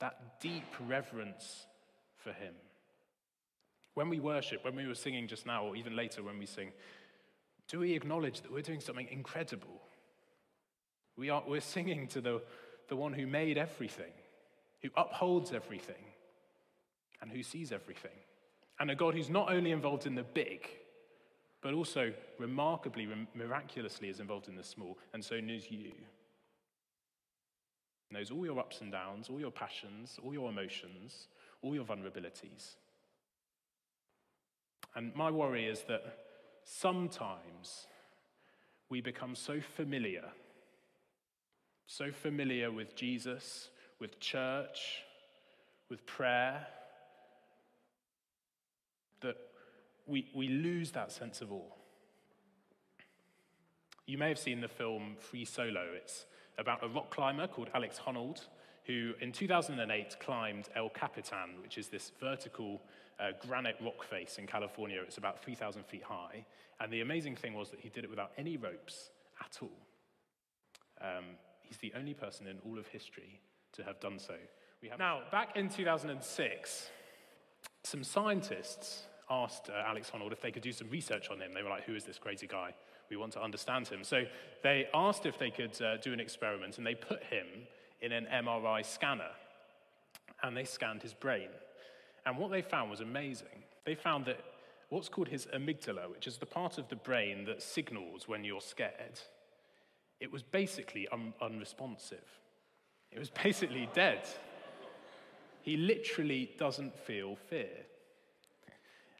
That 0.00 0.40
deep 0.40 0.64
reverence 0.88 1.66
for 2.16 2.32
Him? 2.32 2.54
When 3.94 4.08
we 4.08 4.20
worship, 4.20 4.64
when 4.64 4.76
we 4.76 4.86
were 4.86 4.94
singing 4.94 5.26
just 5.26 5.46
now, 5.46 5.64
or 5.64 5.76
even 5.76 5.96
later 5.96 6.22
when 6.22 6.38
we 6.38 6.46
sing, 6.46 6.72
do 7.68 7.80
we 7.80 7.92
acknowledge 7.92 8.40
that 8.42 8.52
we're 8.52 8.62
doing 8.62 8.80
something 8.80 9.08
incredible? 9.10 9.80
We 11.16 11.30
are, 11.30 11.42
we're 11.46 11.60
singing 11.60 12.06
to 12.08 12.20
the, 12.20 12.42
the 12.88 12.96
one 12.96 13.12
who 13.12 13.26
made 13.26 13.58
everything, 13.58 14.12
who 14.82 14.88
upholds 14.96 15.52
everything, 15.52 16.02
and 17.20 17.30
who 17.30 17.42
sees 17.42 17.72
everything. 17.72 18.16
And 18.78 18.90
a 18.90 18.94
God 18.94 19.14
who's 19.14 19.28
not 19.28 19.52
only 19.52 19.72
involved 19.72 20.06
in 20.06 20.14
the 20.14 20.22
big, 20.22 20.66
but 21.60 21.74
also 21.74 22.12
remarkably, 22.38 23.06
miraculously 23.34 24.08
is 24.08 24.20
involved 24.20 24.48
in 24.48 24.56
the 24.56 24.64
small, 24.64 24.98
and 25.12 25.24
so 25.24 25.38
knows 25.40 25.70
you. 25.70 25.92
Knows 28.10 28.30
all 28.30 28.44
your 28.44 28.58
ups 28.58 28.80
and 28.80 28.90
downs, 28.90 29.28
all 29.28 29.38
your 29.38 29.50
passions, 29.50 30.18
all 30.24 30.32
your 30.32 30.48
emotions, 30.48 31.28
all 31.62 31.74
your 31.74 31.84
vulnerabilities. 31.84 32.76
And 34.94 35.14
my 35.14 35.30
worry 35.30 35.66
is 35.66 35.82
that 35.88 36.02
sometimes 36.64 37.86
we 38.88 39.00
become 39.00 39.34
so 39.34 39.60
familiar, 39.60 40.24
so 41.86 42.10
familiar 42.10 42.70
with 42.72 42.96
Jesus, 42.96 43.68
with 44.00 44.18
church, 44.18 45.04
with 45.88 46.04
prayer, 46.06 46.66
that 49.20 49.36
we, 50.06 50.28
we 50.34 50.48
lose 50.48 50.90
that 50.92 51.12
sense 51.12 51.40
of 51.40 51.52
awe. 51.52 51.72
You 54.06 54.18
may 54.18 54.28
have 54.28 54.38
seen 54.38 54.60
the 54.60 54.68
film 54.68 55.16
Free 55.20 55.44
Solo. 55.44 55.84
It's 55.94 56.26
about 56.58 56.84
a 56.84 56.88
rock 56.88 57.10
climber 57.10 57.46
called 57.46 57.70
Alex 57.74 58.00
Honnold, 58.04 58.46
who 58.86 59.12
in 59.20 59.32
2008 59.32 60.16
climbed 60.20 60.68
El 60.74 60.88
Capitan, 60.88 61.60
which 61.62 61.78
is 61.78 61.88
this 61.88 62.12
vertical 62.20 62.80
uh, 63.18 63.32
granite 63.46 63.76
rock 63.82 64.02
face 64.04 64.38
in 64.38 64.46
California. 64.46 65.00
It's 65.02 65.18
about 65.18 65.42
3,000 65.42 65.84
feet 65.86 66.02
high. 66.02 66.44
And 66.80 66.92
the 66.92 67.02
amazing 67.02 67.36
thing 67.36 67.54
was 67.54 67.70
that 67.70 67.80
he 67.80 67.90
did 67.90 68.04
it 68.04 68.10
without 68.10 68.32
any 68.38 68.56
ropes 68.56 69.10
at 69.40 69.58
all. 69.60 69.70
Um, 71.00 71.24
he's 71.62 71.78
the 71.78 71.92
only 71.96 72.14
person 72.14 72.46
in 72.46 72.58
all 72.66 72.78
of 72.78 72.86
history 72.88 73.40
to 73.72 73.84
have 73.84 74.00
done 74.00 74.18
so. 74.18 74.34
Have 74.88 74.98
now, 74.98 75.20
back 75.30 75.56
in 75.56 75.68
2006, 75.68 76.88
some 77.84 78.02
scientists 78.02 79.02
asked 79.28 79.68
uh, 79.68 79.74
Alex 79.86 80.10
Honnold 80.10 80.32
if 80.32 80.40
they 80.40 80.50
could 80.50 80.62
do 80.62 80.72
some 80.72 80.88
research 80.88 81.28
on 81.30 81.40
him. 81.40 81.52
They 81.52 81.62
were 81.62 81.68
like, 81.68 81.84
who 81.84 81.94
is 81.94 82.04
this 82.04 82.18
crazy 82.18 82.46
guy? 82.46 82.74
We 83.10 83.16
want 83.16 83.32
to 83.34 83.42
understand 83.42 83.88
him. 83.88 84.04
So 84.04 84.24
they 84.62 84.88
asked 84.94 85.26
if 85.26 85.38
they 85.38 85.50
could 85.50 85.80
uh, 85.82 85.98
do 85.98 86.12
an 86.12 86.20
experiment, 86.20 86.78
and 86.78 86.86
they 86.86 86.94
put 86.94 87.22
him 87.24 87.46
in 88.02 88.12
an 88.12 88.26
MRI 88.32 88.84
scanner, 88.84 89.30
and 90.42 90.56
they 90.56 90.64
scanned 90.64 91.02
his 91.02 91.14
brain. 91.14 91.48
And 92.26 92.36
what 92.36 92.50
they 92.50 92.62
found 92.62 92.90
was 92.90 93.00
amazing. 93.00 93.64
They 93.84 93.94
found 93.94 94.26
that 94.26 94.40
what's 94.88 95.08
called 95.08 95.28
his 95.28 95.46
amygdala, 95.54 96.10
which 96.10 96.26
is 96.26 96.38
the 96.38 96.46
part 96.46 96.78
of 96.78 96.88
the 96.88 96.96
brain 96.96 97.44
that 97.46 97.62
signals 97.62 98.28
when 98.28 98.44
you're 98.44 98.60
scared, 98.60 99.20
it 100.20 100.30
was 100.30 100.42
basically 100.42 101.08
un- 101.08 101.34
unresponsive. 101.40 102.24
It 103.10 103.18
was 103.18 103.30
basically 103.42 103.88
dead. 103.94 104.28
He 105.62 105.76
literally 105.76 106.50
doesn't 106.58 106.98
feel 106.98 107.36
fear. 107.36 107.70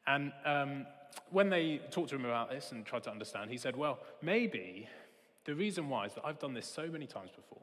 And 0.06 0.32
um, 0.44 0.86
when 1.30 1.50
they 1.50 1.80
talked 1.90 2.10
to 2.10 2.16
him 2.16 2.24
about 2.24 2.50
this 2.50 2.72
and 2.72 2.84
tried 2.84 3.02
to 3.04 3.10
understand, 3.10 3.50
he 3.50 3.56
said, 3.56 3.76
Well, 3.76 3.98
maybe 4.22 4.88
the 5.44 5.54
reason 5.54 5.88
why 5.88 6.06
is 6.06 6.14
that 6.14 6.24
I've 6.24 6.38
done 6.38 6.54
this 6.54 6.66
so 6.66 6.86
many 6.86 7.06
times 7.06 7.30
before. 7.34 7.59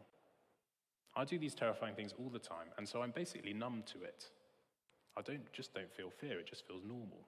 I 1.18 1.26
do 1.26 1.40
these 1.40 1.56
terrifying 1.56 1.96
things 1.96 2.14
all 2.20 2.30
the 2.30 2.40
time, 2.40 2.68
and 2.78 2.88
so 2.88 3.02
I'm 3.02 3.10
basically 3.10 3.52
numb 3.52 3.84
to 3.88 4.04
it. 4.04 4.28
I 5.18 5.22
don't 5.24 5.52
just 5.52 5.74
don't 5.74 5.92
feel 5.92 6.12
fear, 6.12 6.40
it 6.40 6.46
just 6.46 6.68
feels 6.68 6.84
normal. 6.84 7.26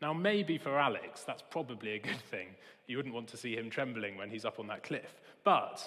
Now, 0.00 0.12
maybe 0.12 0.58
for 0.58 0.76
Alex, 0.76 1.22
that's 1.24 1.44
probably 1.48 1.92
a 1.92 2.00
good 2.00 2.20
thing. 2.30 2.48
You 2.88 2.96
wouldn't 2.96 3.14
want 3.14 3.28
to 3.28 3.36
see 3.36 3.54
him 3.54 3.70
trembling 3.70 4.16
when 4.16 4.28
he's 4.28 4.44
up 4.44 4.58
on 4.58 4.66
that 4.66 4.82
cliff. 4.82 5.20
But 5.44 5.80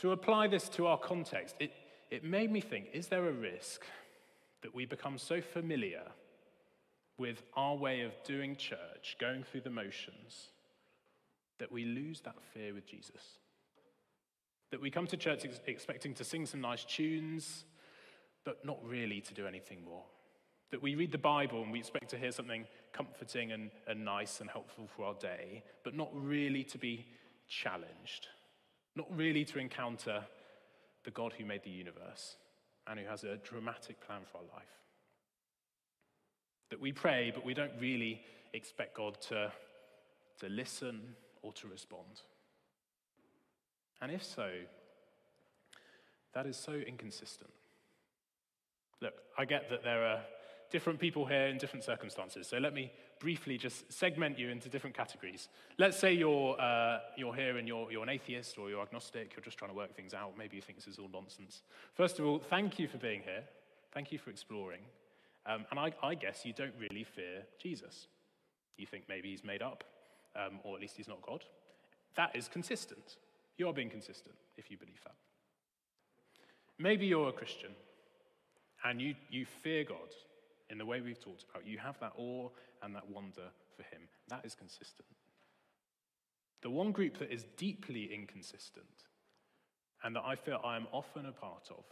to 0.00 0.10
apply 0.10 0.48
this 0.48 0.68
to 0.70 0.88
our 0.88 0.98
context, 0.98 1.54
it, 1.60 1.70
it 2.10 2.24
made 2.24 2.50
me 2.50 2.60
think 2.60 2.88
is 2.92 3.06
there 3.06 3.28
a 3.28 3.32
risk 3.32 3.84
that 4.62 4.74
we 4.74 4.84
become 4.86 5.16
so 5.18 5.40
familiar 5.40 6.02
with 7.16 7.44
our 7.54 7.76
way 7.76 8.00
of 8.00 8.10
doing 8.24 8.56
church, 8.56 9.16
going 9.20 9.44
through 9.44 9.60
the 9.60 9.70
motions, 9.70 10.48
that 11.60 11.70
we 11.70 11.84
lose 11.84 12.20
that 12.22 12.42
fear 12.52 12.74
with 12.74 12.86
Jesus? 12.86 13.38
That 14.74 14.80
we 14.80 14.90
come 14.90 15.06
to 15.06 15.16
church 15.16 15.44
ex- 15.44 15.60
expecting 15.68 16.14
to 16.14 16.24
sing 16.24 16.46
some 16.46 16.60
nice 16.60 16.82
tunes, 16.82 17.64
but 18.42 18.64
not 18.64 18.84
really 18.84 19.20
to 19.20 19.32
do 19.32 19.46
anything 19.46 19.84
more. 19.84 20.02
That 20.72 20.82
we 20.82 20.96
read 20.96 21.12
the 21.12 21.16
Bible 21.16 21.62
and 21.62 21.70
we 21.70 21.78
expect 21.78 22.10
to 22.10 22.18
hear 22.18 22.32
something 22.32 22.66
comforting 22.92 23.52
and, 23.52 23.70
and 23.86 24.04
nice 24.04 24.40
and 24.40 24.50
helpful 24.50 24.88
for 24.88 25.04
our 25.04 25.14
day, 25.14 25.62
but 25.84 25.94
not 25.94 26.10
really 26.12 26.64
to 26.64 26.76
be 26.76 27.06
challenged, 27.46 28.26
not 28.96 29.06
really 29.16 29.44
to 29.44 29.60
encounter 29.60 30.24
the 31.04 31.12
God 31.12 31.32
who 31.38 31.44
made 31.44 31.62
the 31.62 31.70
universe 31.70 32.34
and 32.88 32.98
who 32.98 33.06
has 33.06 33.22
a 33.22 33.36
dramatic 33.36 34.04
plan 34.04 34.22
for 34.28 34.38
our 34.38 34.56
life. 34.56 34.66
That 36.70 36.80
we 36.80 36.90
pray, 36.90 37.30
but 37.32 37.44
we 37.44 37.54
don't 37.54 37.78
really 37.78 38.22
expect 38.54 38.96
God 38.96 39.20
to, 39.28 39.52
to 40.40 40.48
listen 40.48 41.14
or 41.42 41.52
to 41.52 41.68
respond. 41.68 42.22
And 44.00 44.12
if 44.12 44.22
so, 44.22 44.50
that 46.34 46.46
is 46.46 46.56
so 46.56 46.72
inconsistent. 46.72 47.50
Look, 49.00 49.14
I 49.38 49.44
get 49.44 49.70
that 49.70 49.82
there 49.84 50.04
are 50.04 50.20
different 50.70 50.98
people 50.98 51.24
here 51.24 51.46
in 51.46 51.58
different 51.58 51.84
circumstances, 51.84 52.48
so 52.48 52.58
let 52.58 52.74
me 52.74 52.90
briefly 53.20 53.56
just 53.56 53.90
segment 53.92 54.38
you 54.38 54.50
into 54.50 54.68
different 54.68 54.96
categories. 54.96 55.48
Let's 55.78 55.98
say 55.98 56.12
you're, 56.12 56.60
uh, 56.60 56.98
you're 57.16 57.34
here 57.34 57.56
and 57.58 57.68
you're, 57.68 57.90
you're 57.90 58.02
an 58.02 58.08
atheist 58.08 58.58
or 58.58 58.68
you're 58.68 58.82
agnostic, 58.82 59.32
you're 59.36 59.44
just 59.44 59.56
trying 59.56 59.70
to 59.70 59.76
work 59.76 59.94
things 59.94 60.12
out, 60.12 60.36
maybe 60.36 60.56
you 60.56 60.62
think 60.62 60.78
this 60.78 60.88
is 60.88 60.98
all 60.98 61.08
nonsense. 61.12 61.62
First 61.94 62.18
of 62.18 62.26
all, 62.26 62.38
thank 62.38 62.78
you 62.78 62.88
for 62.88 62.98
being 62.98 63.22
here. 63.22 63.44
Thank 63.92 64.10
you 64.10 64.18
for 64.18 64.30
exploring. 64.30 64.80
Um, 65.46 65.64
and 65.70 65.78
I, 65.78 65.92
I, 66.02 66.14
guess 66.14 66.44
you 66.44 66.52
don't 66.52 66.74
really 66.78 67.04
fear 67.04 67.42
Jesus. 67.62 68.08
You 68.76 68.86
think 68.86 69.04
maybe 69.08 69.30
he's 69.30 69.44
made 69.44 69.62
up, 69.62 69.84
um, 70.34 70.58
or 70.64 70.74
at 70.74 70.80
least 70.80 70.96
he's 70.96 71.08
not 71.08 71.22
God. 71.22 71.44
That 72.16 72.34
is 72.34 72.48
consistent. 72.48 73.16
You 73.56 73.68
are 73.68 73.72
being 73.72 73.90
consistent 73.90 74.34
if 74.56 74.70
you 74.70 74.76
believe 74.76 75.00
that. 75.04 75.14
Maybe 76.78 77.06
you're 77.06 77.28
a 77.28 77.32
Christian 77.32 77.70
and 78.84 79.00
you, 79.00 79.14
you 79.30 79.46
fear 79.46 79.84
God 79.84 80.10
in 80.70 80.78
the 80.78 80.86
way 80.86 81.00
we've 81.00 81.20
talked 81.20 81.44
about. 81.48 81.66
You 81.66 81.78
have 81.78 81.98
that 82.00 82.12
awe 82.18 82.48
and 82.82 82.94
that 82.94 83.08
wonder 83.08 83.48
for 83.76 83.82
Him. 83.82 84.02
That 84.28 84.44
is 84.44 84.54
consistent. 84.54 85.06
The 86.62 86.70
one 86.70 86.92
group 86.92 87.18
that 87.18 87.32
is 87.32 87.44
deeply 87.56 88.10
inconsistent 88.12 88.86
and 90.02 90.16
that 90.16 90.24
I 90.24 90.34
feel 90.34 90.60
I 90.64 90.76
am 90.76 90.86
often 90.92 91.26
a 91.26 91.32
part 91.32 91.68
of 91.70 91.84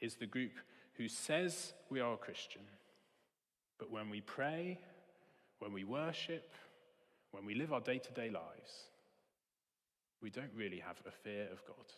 is 0.00 0.16
the 0.16 0.26
group 0.26 0.52
who 0.96 1.08
says 1.08 1.72
we 1.90 2.00
are 2.00 2.14
a 2.14 2.18
Christian, 2.18 2.62
but 3.78 3.90
when 3.90 4.10
we 4.10 4.20
pray, 4.20 4.78
when 5.58 5.72
we 5.72 5.84
worship, 5.84 6.50
when 7.30 7.44
we 7.44 7.54
live 7.54 7.72
our 7.72 7.80
day 7.80 7.98
to 7.98 8.12
day 8.12 8.30
lives, 8.30 8.90
we 10.22 10.30
don't 10.30 10.52
really 10.56 10.78
have 10.78 10.96
a 11.06 11.10
fear 11.10 11.48
of 11.52 11.64
God. 11.66 11.92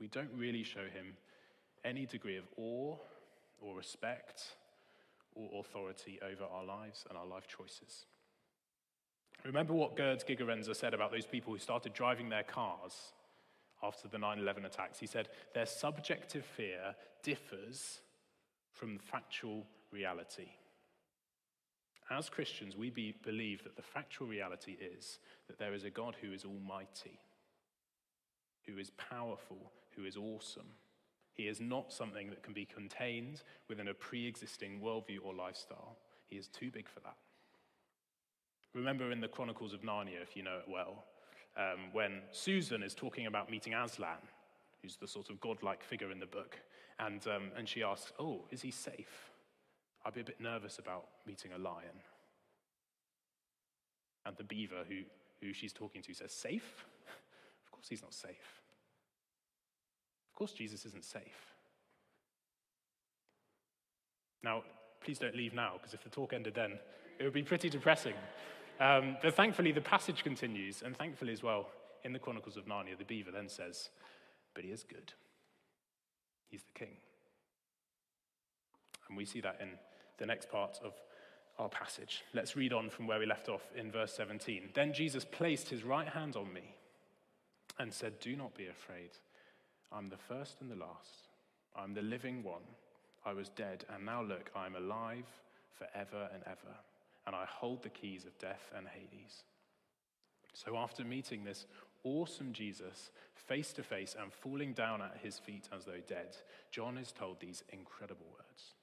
We 0.00 0.08
don't 0.08 0.30
really 0.34 0.64
show 0.64 0.84
him 0.84 1.16
any 1.84 2.06
degree 2.06 2.36
of 2.36 2.44
awe 2.56 2.96
or 3.60 3.76
respect 3.76 4.42
or 5.34 5.60
authority 5.60 6.18
over 6.22 6.44
our 6.44 6.64
lives 6.64 7.04
and 7.08 7.16
our 7.16 7.26
life 7.26 7.46
choices. 7.46 8.06
Remember 9.44 9.72
what 9.72 9.96
Gerd 9.96 10.24
Gigerenzer 10.26 10.76
said 10.76 10.94
about 10.94 11.10
those 11.10 11.26
people 11.26 11.52
who 11.52 11.58
started 11.58 11.92
driving 11.92 12.28
their 12.28 12.44
cars 12.44 13.12
after 13.82 14.08
the 14.08 14.18
9 14.18 14.38
11 14.38 14.64
attacks. 14.64 14.98
He 14.98 15.06
said, 15.06 15.28
Their 15.54 15.66
subjective 15.66 16.44
fear 16.44 16.94
differs 17.22 18.00
from 18.72 18.98
factual 18.98 19.66
reality. 19.90 20.48
As 22.12 22.28
Christians, 22.28 22.76
we 22.76 22.90
be, 22.90 23.14
believe 23.24 23.64
that 23.64 23.74
the 23.74 23.82
factual 23.82 24.28
reality 24.28 24.76
is 24.98 25.18
that 25.48 25.58
there 25.58 25.72
is 25.72 25.84
a 25.84 25.90
God 25.90 26.14
who 26.20 26.32
is 26.32 26.44
almighty, 26.44 27.18
who 28.66 28.76
is 28.76 28.90
powerful, 28.90 29.72
who 29.96 30.04
is 30.04 30.18
awesome. 30.18 30.66
He 31.32 31.44
is 31.44 31.58
not 31.58 31.90
something 31.90 32.28
that 32.28 32.42
can 32.42 32.52
be 32.52 32.66
contained 32.66 33.42
within 33.66 33.88
a 33.88 33.94
pre 33.94 34.26
existing 34.26 34.80
worldview 34.84 35.20
or 35.24 35.34
lifestyle. 35.34 35.96
He 36.28 36.36
is 36.36 36.48
too 36.48 36.70
big 36.70 36.86
for 36.86 37.00
that. 37.00 37.16
Remember 38.74 39.10
in 39.10 39.22
the 39.22 39.28
Chronicles 39.28 39.72
of 39.72 39.80
Narnia, 39.80 40.20
if 40.22 40.36
you 40.36 40.42
know 40.42 40.58
it 40.58 40.70
well, 40.70 41.04
um, 41.56 41.92
when 41.92 42.20
Susan 42.30 42.82
is 42.82 42.94
talking 42.94 43.26
about 43.26 43.50
meeting 43.50 43.72
Aslan, 43.72 44.18
who's 44.82 44.96
the 44.96 45.08
sort 45.08 45.30
of 45.30 45.40
godlike 45.40 45.82
figure 45.82 46.10
in 46.10 46.20
the 46.20 46.26
book, 46.26 46.58
and, 46.98 47.26
um, 47.26 47.52
and 47.56 47.66
she 47.66 47.82
asks, 47.82 48.12
Oh, 48.18 48.44
is 48.50 48.60
he 48.60 48.70
safe? 48.70 49.31
I'd 50.04 50.14
be 50.14 50.20
a 50.20 50.24
bit 50.24 50.40
nervous 50.40 50.78
about 50.78 51.06
meeting 51.26 51.52
a 51.52 51.58
lion. 51.58 52.00
And 54.24 54.36
the 54.36 54.44
beaver 54.44 54.84
who, 54.88 55.02
who 55.40 55.52
she's 55.52 55.72
talking 55.72 56.02
to 56.02 56.14
says, 56.14 56.32
Safe? 56.32 56.84
of 57.64 57.72
course 57.72 57.86
he's 57.88 58.02
not 58.02 58.14
safe. 58.14 58.60
Of 60.32 60.38
course 60.38 60.52
Jesus 60.52 60.84
isn't 60.86 61.04
safe. 61.04 61.52
Now, 64.42 64.62
please 65.04 65.18
don't 65.18 65.36
leave 65.36 65.54
now, 65.54 65.74
because 65.74 65.94
if 65.94 66.02
the 66.02 66.10
talk 66.10 66.32
ended 66.32 66.54
then, 66.54 66.78
it 67.18 67.24
would 67.24 67.32
be 67.32 67.42
pretty 67.42 67.68
depressing. 67.68 68.14
Um, 68.80 69.16
but 69.22 69.34
thankfully, 69.34 69.72
the 69.72 69.80
passage 69.80 70.24
continues, 70.24 70.82
and 70.82 70.96
thankfully 70.96 71.32
as 71.32 71.42
well, 71.42 71.68
in 72.04 72.12
the 72.12 72.18
Chronicles 72.18 72.56
of 72.56 72.66
Narnia, 72.66 72.98
the 72.98 73.04
beaver 73.04 73.30
then 73.30 73.48
says, 73.48 73.90
But 74.54 74.64
he 74.64 74.70
is 74.70 74.82
good. 74.82 75.12
He's 76.48 76.62
the 76.62 76.78
king. 76.78 76.96
And 79.08 79.16
we 79.16 79.24
see 79.24 79.40
that 79.40 79.58
in 79.60 79.68
the 80.18 80.26
next 80.26 80.50
part 80.50 80.78
of 80.84 80.92
our 81.58 81.68
passage. 81.68 82.24
Let's 82.32 82.56
read 82.56 82.72
on 82.72 82.90
from 82.90 83.06
where 83.06 83.18
we 83.18 83.26
left 83.26 83.48
off 83.48 83.62
in 83.76 83.90
verse 83.90 84.12
17. 84.14 84.70
Then 84.74 84.92
Jesus 84.92 85.24
placed 85.24 85.68
his 85.68 85.84
right 85.84 86.08
hand 86.08 86.36
on 86.36 86.52
me 86.52 86.74
and 87.78 87.92
said, 87.92 88.18
Do 88.20 88.36
not 88.36 88.54
be 88.54 88.66
afraid. 88.66 89.10
I'm 89.90 90.08
the 90.08 90.16
first 90.16 90.60
and 90.60 90.70
the 90.70 90.76
last. 90.76 91.28
I'm 91.76 91.94
the 91.94 92.02
living 92.02 92.42
one. 92.42 92.62
I 93.24 93.32
was 93.32 93.48
dead, 93.50 93.84
and 93.94 94.04
now 94.04 94.22
look, 94.22 94.50
I'm 94.56 94.74
alive 94.74 95.26
forever 95.72 96.28
and 96.34 96.42
ever, 96.44 96.74
and 97.26 97.36
I 97.36 97.44
hold 97.48 97.82
the 97.82 97.88
keys 97.88 98.24
of 98.24 98.36
death 98.38 98.72
and 98.76 98.86
Hades. 98.88 99.44
So, 100.54 100.76
after 100.76 101.04
meeting 101.04 101.44
this 101.44 101.66
awesome 102.04 102.52
Jesus 102.52 103.10
face 103.34 103.72
to 103.74 103.82
face 103.82 104.16
and 104.20 104.32
falling 104.32 104.72
down 104.72 105.00
at 105.00 105.18
his 105.22 105.38
feet 105.38 105.68
as 105.74 105.84
though 105.84 106.00
dead, 106.06 106.36
John 106.70 106.98
is 106.98 107.12
told 107.12 107.38
these 107.40 107.62
incredible 107.72 108.26
words 108.32 108.74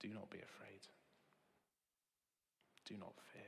Do 0.00 0.08
not 0.08 0.30
be 0.30 0.38
afraid. 0.38 0.80
Do 2.86 2.96
not 2.98 3.14
fear. 3.32 3.42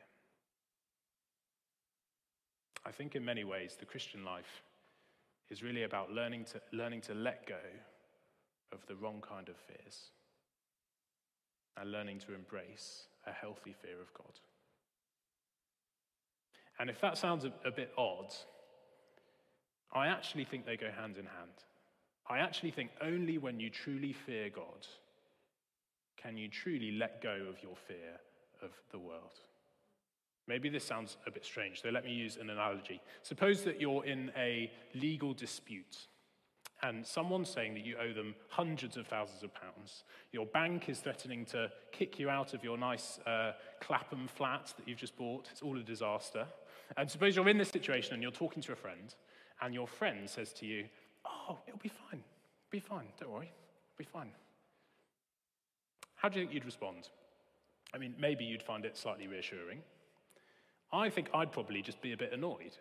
I 2.85 2.90
think 2.90 3.14
in 3.14 3.25
many 3.25 3.45
ways 3.45 3.76
the 3.78 3.87
Christian 3.87 4.25
life 4.25 4.62
is 5.50 5.62
really 5.62 5.85
about 5.85 6.11
learning 6.12 6.45
to, 6.47 6.61
learning 6.73 7.02
to 7.02 7.14
let 7.14 7.47
go 7.47 7.61
of 8.73 8.87
the 8.87 8.97
wrong 8.97 9.23
kind 9.26 9.49
of 9.49 9.57
fears 9.57 10.11
and 11.76 11.93
learning 11.93 12.19
to 12.21 12.35
embrace 12.35 13.04
a 13.26 13.32
healthy 13.32 13.75
fear 13.82 14.00
of 14.00 14.13
God. 14.15 14.32
And 16.78 16.91
if 16.91 17.00
that 17.00 17.19
sounds 17.19 17.45
a, 17.45 17.52
a 17.65 17.71
bit 17.71 17.93
odd, 17.97 18.34
I 19.93 20.08
actually 20.08 20.45
think 20.45 20.67
they 20.67 20.76
go 20.76 20.91
hand 20.91 21.17
in 21.17 21.25
hand. 21.25 21.65
I 22.28 22.39
actually 22.39 22.71
think 22.71 22.91
only 23.00 23.39
when 23.39 23.58
you 23.58 23.71
truly 23.71 24.13
fear 24.13 24.50
God 24.50 24.87
can 26.21 26.37
you 26.37 26.49
truly 26.49 26.93
let 26.93 27.23
go 27.23 27.47
of 27.49 27.63
your 27.63 27.76
fear 27.76 28.21
of 28.63 28.71
the 28.91 28.99
world. 28.99 29.41
Maybe 30.47 30.69
this 30.69 30.85
sounds 30.85 31.17
a 31.26 31.31
bit 31.31 31.45
strange, 31.45 31.83
so 31.83 31.91
let 31.91 32.04
me 32.04 32.13
use 32.13 32.39
an 32.39 32.50
analogy. 32.50 33.00
Suppose 33.23 33.63
that 33.65 33.81
you're 33.81 34.04
in 34.04 34.33
a 34.37 34.71
legal 34.95 35.35
dispute 35.35 36.09
and 36.83 37.04
someone's 37.04 37.50
saying 37.50 37.75
that 37.75 37.85
you 37.85 37.97
owe 38.00 38.13
them 38.13 38.35
hundreds 38.49 38.97
of 38.97 39.07
thousands 39.07 39.43
of 39.43 39.52
pounds. 39.52 40.04
Your 40.33 40.47
bank 40.47 40.89
is 40.89 41.00
threatening 41.00 41.45
to 41.47 41.71
kick 41.91 42.19
you 42.19 42.31
out 42.31 42.54
of 42.54 42.63
your 42.63 42.78
nice 42.78 43.19
uh, 43.26 43.52
Clapham 43.81 44.28
flat 44.28 44.73
that 44.76 44.87
you've 44.87 44.99
just 44.99 45.17
bought. 45.17 45.49
It's 45.50 45.61
all 45.61 45.76
a 45.76 45.83
disaster. 45.83 46.47
And 46.97 47.11
suppose 47.11 47.35
you're 47.35 47.49
in 47.49 47.59
this 47.59 47.71
situation 47.71 48.15
and 48.15 48.23
you're 48.23 48.31
talking 48.31 48.63
to 48.63 48.73
a 48.73 48.76
friend, 48.76 49.15
and 49.61 49.75
your 49.75 49.89
friend 49.89 50.31
says 50.31 50.52
to 50.54 50.67
you, 50.67 50.85
Oh, 51.26 51.59
it'll 51.67 51.81
be 51.81 51.91
fine. 52.11 52.23
Be 52.71 52.78
fine. 52.78 53.07
Don't 53.21 53.31
worry. 53.31 53.50
It'll 53.50 53.99
Be 53.99 54.04
fine. 54.04 54.31
How 56.19 56.28
do 56.28 56.39
you 56.39 56.45
think 56.45 56.54
you'd 56.54 56.65
respond? 56.65 57.09
I 57.95 57.99
mean, 57.99 58.15
maybe 58.19 58.45
you'd 58.45 58.63
find 58.63 58.85
it 58.85 58.97
slightly 58.97 59.26
reassuring. 59.26 59.81
I 60.93 61.11
think 61.11 61.31
I'd 61.33 61.52
probably 61.52 61.83
just 61.83 62.00
be 62.02 62.13
a 62.13 62.17
bit 62.17 62.33
annoyed. 62.33 62.76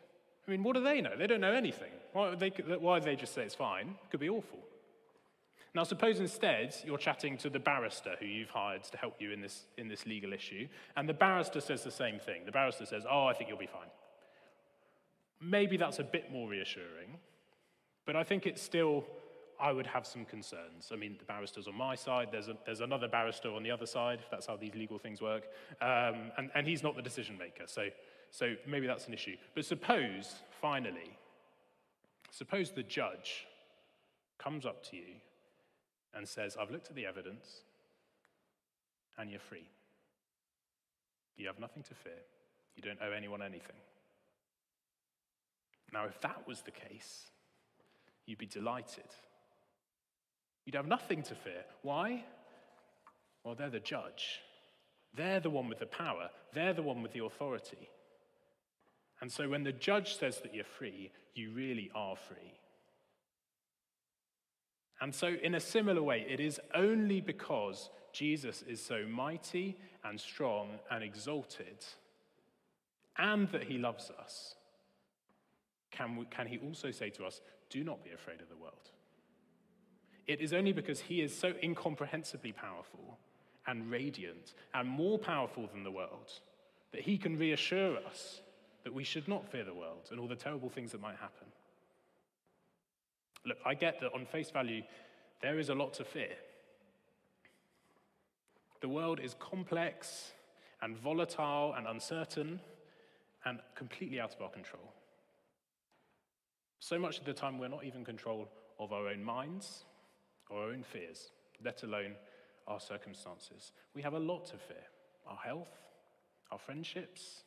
I 0.47 0.52
mean, 0.52 0.63
what 0.63 0.76
do 0.76 0.84
they 0.84 1.02
know? 1.02 1.15
They 1.17 1.28
don't 1.28 1.41
know 1.41 1.54
anything. 1.54 1.91
Why 2.13 2.36
they, 2.36 2.50
why 2.50 3.00
they 3.00 3.15
just 3.15 3.34
say 3.34 3.43
it's 3.43 3.56
fine? 3.56 3.88
It 3.89 4.12
could 4.12 4.19
be 4.19 4.30
awful. 4.30 4.60
Now, 5.76 5.84
suppose 5.84 6.19
instead 6.19 6.76
you're 6.86 6.97
chatting 6.97 7.38
to 7.39 7.50
the 7.50 7.60
barrister 7.60 8.15
who 8.19 8.26
you've 8.26 8.50
hired 8.50 8.84
to 8.86 8.97
help 8.97 9.15
you 9.19 9.32
in 9.32 9.41
this, 9.41 9.65
in 9.78 9.88
this 9.88 10.06
legal 10.06 10.34
issue, 10.34 10.67
and 10.95 11.08
the 11.08 11.13
barrister 11.13 11.62
says 11.62 11.84
the 11.84 11.91
same 11.91 12.17
thing. 12.17 12.43
The 12.45 12.52
barrister 12.52 12.86
says, 12.86 13.04
Oh, 13.10 13.26
I 13.26 13.34
think 13.34 13.50
you'll 13.50 13.60
be 13.60 13.67
fine. 13.67 13.89
Maybe 15.39 15.78
that's 15.78 16.00
a 16.00 16.04
bit 16.04 16.32
more 16.32 16.50
reassuring, 16.50 17.19
but 18.06 18.15
I 18.15 18.23
think 18.23 18.47
it's 18.47 18.62
still, 18.62 19.06
I 19.59 19.71
would 19.71 19.87
have 19.87 20.05
some 20.05 20.25
concerns. 20.25 20.91
I 20.91 20.95
mean, 20.95 21.15
the 21.17 21.25
barrister's 21.25 21.67
on 21.67 21.75
my 21.75 21.95
side, 21.95 22.29
there's, 22.31 22.47
a, 22.47 22.57
there's 22.65 22.81
another 22.81 23.07
barrister 23.07 23.49
on 23.49 23.63
the 23.63 23.71
other 23.71 23.85
side, 23.85 24.19
if 24.21 24.29
that's 24.29 24.45
how 24.45 24.55
these 24.55 24.75
legal 24.75 24.99
things 24.99 25.21
work, 25.21 25.43
um, 25.81 26.31
and, 26.37 26.51
and 26.53 26.67
he's 26.67 26.83
not 26.83 26.95
the 26.95 27.01
decision 27.01 27.37
maker, 27.37 27.63
so, 27.65 27.87
so 28.29 28.53
maybe 28.67 28.87
that's 28.87 29.07
an 29.07 29.13
issue. 29.13 29.35
But 29.55 29.65
suppose, 29.65 30.35
finally, 30.61 31.17
suppose 32.29 32.71
the 32.71 32.83
judge 32.83 33.47
comes 34.37 34.65
up 34.65 34.83
to 34.91 34.95
you 34.95 35.15
and 36.13 36.27
says, 36.27 36.55
I've 36.59 36.71
looked 36.71 36.89
at 36.89 36.95
the 36.95 37.05
evidence 37.05 37.61
and 39.17 39.29
you're 39.29 39.39
free. 39.39 39.67
You 41.35 41.47
have 41.47 41.59
nothing 41.59 41.83
to 41.83 41.93
fear. 41.93 42.21
You 42.75 42.83
don't 42.83 42.99
owe 43.01 43.11
anyone 43.11 43.41
anything. 43.41 43.75
Now, 45.93 46.05
if 46.05 46.19
that 46.21 46.47
was 46.47 46.61
the 46.61 46.71
case, 46.71 47.31
you'd 48.25 48.37
be 48.37 48.45
delighted. 48.45 49.05
You'd 50.67 50.75
have 50.75 50.86
nothing 50.86 51.23
to 51.23 51.34
fear. 51.34 51.63
Why? 51.82 52.25
Well, 53.45 53.56
they're 53.56 53.69
the 53.69 53.80
judge. 53.80 54.41
They're 55.13 55.39
the 55.39 55.49
one 55.49 55.69
with 55.69 55.80
the 55.80 55.86
power. 55.86 56.30
They're 56.53 56.73
the 56.73 56.84
one 56.84 57.01
with 57.01 57.13
the 57.13 57.23
authority. 57.23 57.89
And 59.21 59.32
so 59.32 59.47
when 59.47 59.63
the 59.63 59.71
judge 59.71 60.17
says 60.17 60.39
that 60.41 60.53
you're 60.53 60.65
free, 60.65 61.13
you 61.36 61.51
really 61.53 61.89
are 61.95 62.17
free. 62.17 62.60
And 64.99 65.15
so, 65.15 65.36
in 65.41 65.56
a 65.56 65.60
similar 65.62 66.03
way, 66.03 66.25
it 66.27 66.41
is 66.41 66.60
only 66.75 67.21
because 67.21 67.89
Jesus 68.12 68.62
is 68.67 68.84
so 68.84 69.06
mighty 69.08 69.77
and 70.03 70.19
strong 70.19 70.80
and 70.91 71.01
exalted, 71.01 71.86
and 73.17 73.47
that 73.51 73.63
he 73.63 73.77
loves 73.77 74.12
us, 74.19 74.56
can, 75.91 76.17
we, 76.17 76.25
can 76.25 76.47
he 76.47 76.58
also 76.58 76.91
say 76.91 77.10
to 77.12 77.25
us, 77.25 77.39
Do 77.69 77.86
not 77.86 78.03
be 78.03 78.12
afraid 78.12 78.41
of 78.41 78.49
the 78.49 78.58
world. 78.58 78.91
It 80.27 80.41
is 80.41 80.51
only 80.51 80.73
because 80.73 80.99
he 80.99 81.21
is 81.21 81.35
so 81.35 81.53
incomprehensibly 81.63 82.51
powerful 82.51 83.17
and 83.65 83.89
radiant 83.89 84.53
and 84.73 84.87
more 84.87 85.17
powerful 85.17 85.67
than 85.67 85.83
the 85.83 85.91
world 85.91 86.31
that 86.91 87.01
he 87.01 87.17
can 87.17 87.37
reassure 87.37 87.97
us 87.97 88.41
that 88.83 88.93
we 88.93 89.03
should 89.03 89.27
not 89.27 89.49
fear 89.49 89.63
the 89.63 89.73
world 89.73 90.07
and 90.11 90.19
all 90.19 90.27
the 90.27 90.35
terrible 90.35 90.69
things 90.69 90.91
that 90.91 91.01
might 91.01 91.15
happen. 91.15 91.47
Look, 93.45 93.57
I 93.65 93.73
get 93.73 93.99
that 94.01 94.13
on 94.13 94.25
face 94.25 94.51
value, 94.51 94.83
there 95.41 95.59
is 95.59 95.69
a 95.69 95.75
lot 95.75 95.93
to 95.95 96.03
fear. 96.03 96.35
The 98.81 98.89
world 98.89 99.19
is 99.19 99.35
complex 99.39 100.31
and 100.81 100.97
volatile 100.97 101.73
and 101.77 101.87
uncertain 101.87 102.59
and 103.45 103.59
completely 103.75 104.19
out 104.19 104.35
of 104.35 104.41
our 104.41 104.49
control. 104.49 104.93
So 106.79 106.99
much 106.99 107.17
of 107.17 107.25
the 107.25 107.33
time, 107.33 107.57
we're 107.57 107.69
not 107.69 107.85
even 107.85 107.99
in 107.99 108.05
control 108.05 108.47
of 108.79 108.93
our 108.93 109.07
own 109.07 109.23
minds 109.23 109.85
or 110.49 110.63
our 110.63 110.69
own 110.69 110.83
fears, 110.83 111.31
let 111.63 111.83
alone 111.83 112.15
our 112.67 112.79
circumstances. 112.79 113.71
We 113.93 114.01
have 114.01 114.13
a 114.13 114.19
lot 114.19 114.45
to 114.47 114.57
fear 114.57 114.83
our 115.25 115.38
health, 115.38 115.73
our 116.51 116.60
friendships, 116.60 117.43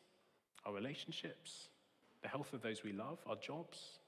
our 0.66 0.74
relationships, 0.74 1.68
the 2.22 2.28
health 2.28 2.52
of 2.52 2.62
those 2.62 2.84
we 2.84 2.92
love, 2.92 3.18
our 3.26 3.36
jobs, 3.36 4.00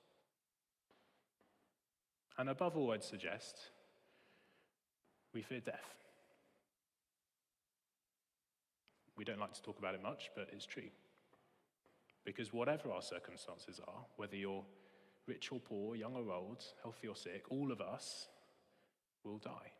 and 2.38 2.48
above 2.48 2.76
all, 2.76 2.92
I'd 2.92 3.04
suggest 3.04 3.70
We 5.34 5.40
fear 5.42 5.60
death. 5.60 5.94
We 9.16 9.24
don't 9.24 9.40
like 9.40 9.54
to 9.54 9.62
talk 9.62 9.78
about 9.78 9.94
it 9.94 10.02
much, 10.02 10.30
but 10.34 10.48
it's 10.52 10.66
true. 10.66 10.90
Because 12.24 12.52
whatever 12.52 12.92
our 12.92 13.00
circumstances 13.00 13.80
are, 13.86 14.04
whether 14.16 14.36
you're 14.36 14.64
rich 15.26 15.50
or 15.50 15.60
poor, 15.60 15.96
young 15.96 16.16
or 16.16 16.30
old, 16.32 16.62
healthy 16.82 17.08
or 17.08 17.16
sick, 17.16 17.44
all 17.48 17.72
of 17.72 17.80
us 17.80 18.28
will 19.24 19.38
die. 19.38 19.72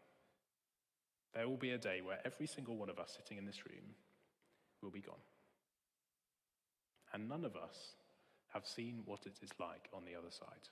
There 1.34 1.48
will 1.48 1.56
be 1.56 1.70
a 1.70 1.78
day 1.78 2.00
where 2.02 2.18
every 2.24 2.46
single 2.46 2.76
one 2.76 2.90
of 2.90 2.98
us 2.98 3.16
sitting 3.16 3.38
in 3.38 3.46
this 3.46 3.64
room 3.66 3.94
will 4.82 4.90
be 4.90 5.00
gone. 5.00 5.14
And 7.12 7.28
none 7.28 7.44
of 7.44 7.56
us 7.56 7.94
have 8.52 8.66
seen 8.66 9.02
what 9.06 9.26
it 9.26 9.38
is 9.42 9.50
like 9.58 9.88
on 9.94 10.04
the 10.04 10.14
other 10.14 10.30
side. 10.30 10.68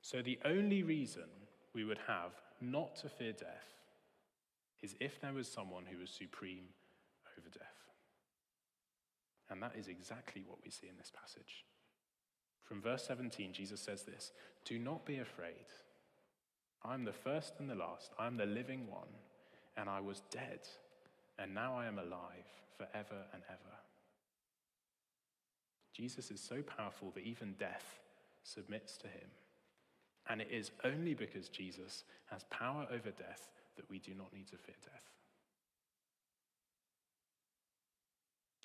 So 0.00 0.22
the 0.22 0.38
only 0.44 0.82
reason 0.82 1.24
we 1.74 1.84
would 1.84 1.98
have 2.06 2.32
not 2.60 2.96
to 2.96 3.08
fear 3.08 3.32
death 3.32 3.74
is 4.82 4.94
if 5.00 5.20
there 5.20 5.32
was 5.32 5.50
someone 5.50 5.84
who 5.90 5.98
was 5.98 6.10
supreme 6.10 6.68
over 7.36 7.48
death. 7.48 7.76
And 9.50 9.62
that 9.62 9.74
is 9.78 9.88
exactly 9.88 10.44
what 10.46 10.58
we 10.64 10.70
see 10.70 10.88
in 10.88 10.96
this 10.96 11.10
passage. 11.10 11.64
From 12.62 12.82
verse 12.82 13.04
17, 13.06 13.52
Jesus 13.52 13.80
says 13.80 14.02
this 14.02 14.32
Do 14.64 14.78
not 14.78 15.04
be 15.04 15.18
afraid. 15.18 15.66
I'm 16.84 17.04
the 17.04 17.12
first 17.12 17.54
and 17.58 17.68
the 17.68 17.74
last. 17.74 18.12
I'm 18.18 18.36
the 18.36 18.46
living 18.46 18.86
one. 18.88 19.08
And 19.76 19.90
I 19.90 20.00
was 20.00 20.22
dead, 20.30 20.60
and 21.38 21.54
now 21.54 21.76
I 21.76 21.86
am 21.86 21.98
alive 21.98 22.46
forever 22.78 23.24
and 23.34 23.42
ever. 23.48 23.76
Jesus 25.92 26.30
is 26.30 26.40
so 26.40 26.62
powerful 26.62 27.10
that 27.14 27.24
even 27.24 27.54
death 27.58 28.00
submits 28.42 28.96
to 28.98 29.06
him. 29.06 29.28
And 30.28 30.40
it 30.40 30.48
is 30.50 30.70
only 30.84 31.14
because 31.14 31.48
Jesus 31.48 32.04
has 32.30 32.44
power 32.44 32.86
over 32.90 33.10
death 33.10 33.50
that 33.76 33.88
we 33.90 33.98
do 33.98 34.12
not 34.14 34.32
need 34.32 34.46
to 34.48 34.56
fear 34.56 34.74
death. 34.82 35.02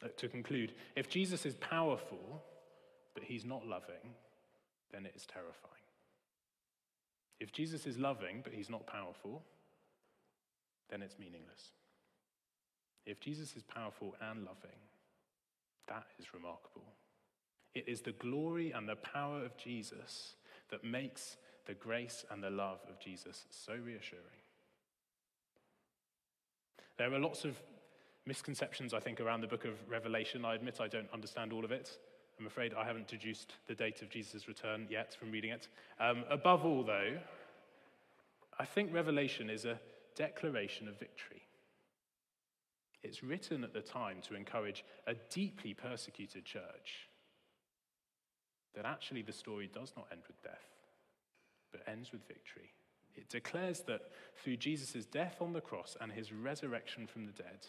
Uh, 0.03 0.07
to 0.17 0.27
conclude, 0.27 0.73
if 0.95 1.09
Jesus 1.09 1.45
is 1.45 1.55
powerful, 1.55 2.41
but 3.13 3.23
he's 3.23 3.45
not 3.45 3.67
loving, 3.67 4.15
then 4.91 5.05
it 5.05 5.13
is 5.15 5.25
terrifying. 5.25 5.71
If 7.41 7.51
Jesus 7.51 7.87
is 7.87 7.97
loving, 7.97 8.41
but 8.43 8.53
he's 8.53 8.69
not 8.69 8.85
powerful, 8.85 9.41
then 10.91 11.01
it's 11.01 11.17
meaningless. 11.17 11.71
If 13.07 13.19
Jesus 13.19 13.55
is 13.55 13.63
powerful 13.63 14.15
and 14.21 14.45
loving, 14.45 14.77
that 15.87 16.05
is 16.19 16.35
remarkable. 16.35 16.85
It 17.73 17.85
is 17.87 18.01
the 18.01 18.11
glory 18.11 18.71
and 18.71 18.87
the 18.87 18.95
power 18.95 19.43
of 19.43 19.57
Jesus 19.57 20.35
that 20.69 20.83
makes 20.83 21.37
the 21.65 21.73
grace 21.73 22.23
and 22.29 22.43
the 22.43 22.51
love 22.51 22.79
of 22.87 22.99
Jesus 22.99 23.45
so 23.49 23.73
reassuring. 23.73 24.21
There 26.99 27.11
are 27.11 27.19
lots 27.19 27.43
of 27.43 27.59
misconceptions, 28.27 28.93
I 28.93 28.99
think, 28.99 29.19
around 29.19 29.41
the 29.41 29.47
book 29.47 29.65
of 29.65 29.73
Revelation. 29.89 30.45
I 30.45 30.53
admit 30.53 30.79
I 30.79 30.87
don't 30.87 31.09
understand 31.11 31.53
all 31.53 31.65
of 31.65 31.71
it. 31.71 31.97
I'm 32.41 32.47
afraid 32.47 32.73
I 32.73 32.83
haven't 32.83 33.07
deduced 33.07 33.53
the 33.67 33.75
date 33.75 34.01
of 34.01 34.09
Jesus' 34.09 34.47
return 34.47 34.87
yet 34.89 35.13
from 35.13 35.29
reading 35.31 35.51
it. 35.51 35.67
Um, 35.99 36.23
above 36.27 36.65
all, 36.65 36.81
though, 36.81 37.19
I 38.57 38.65
think 38.65 38.91
Revelation 38.91 39.47
is 39.47 39.65
a 39.65 39.79
declaration 40.15 40.87
of 40.87 40.97
victory. 40.97 41.43
It's 43.03 43.21
written 43.21 43.63
at 43.63 43.73
the 43.73 43.81
time 43.81 44.17
to 44.27 44.33
encourage 44.33 44.83
a 45.05 45.13
deeply 45.29 45.75
persecuted 45.75 46.43
church 46.43 47.07
that 48.73 48.85
actually 48.85 49.21
the 49.21 49.31
story 49.31 49.69
does 49.71 49.93
not 49.95 50.07
end 50.11 50.21
with 50.25 50.41
death, 50.41 50.65
but 51.71 51.83
ends 51.87 52.11
with 52.11 52.27
victory. 52.27 52.71
It 53.15 53.29
declares 53.29 53.81
that 53.81 54.09
through 54.43 54.57
Jesus' 54.57 55.05
death 55.05 55.35
on 55.41 55.53
the 55.53 55.61
cross 55.61 55.95
and 56.01 56.11
his 56.11 56.33
resurrection 56.33 57.05
from 57.05 57.27
the 57.27 57.33
dead, 57.33 57.67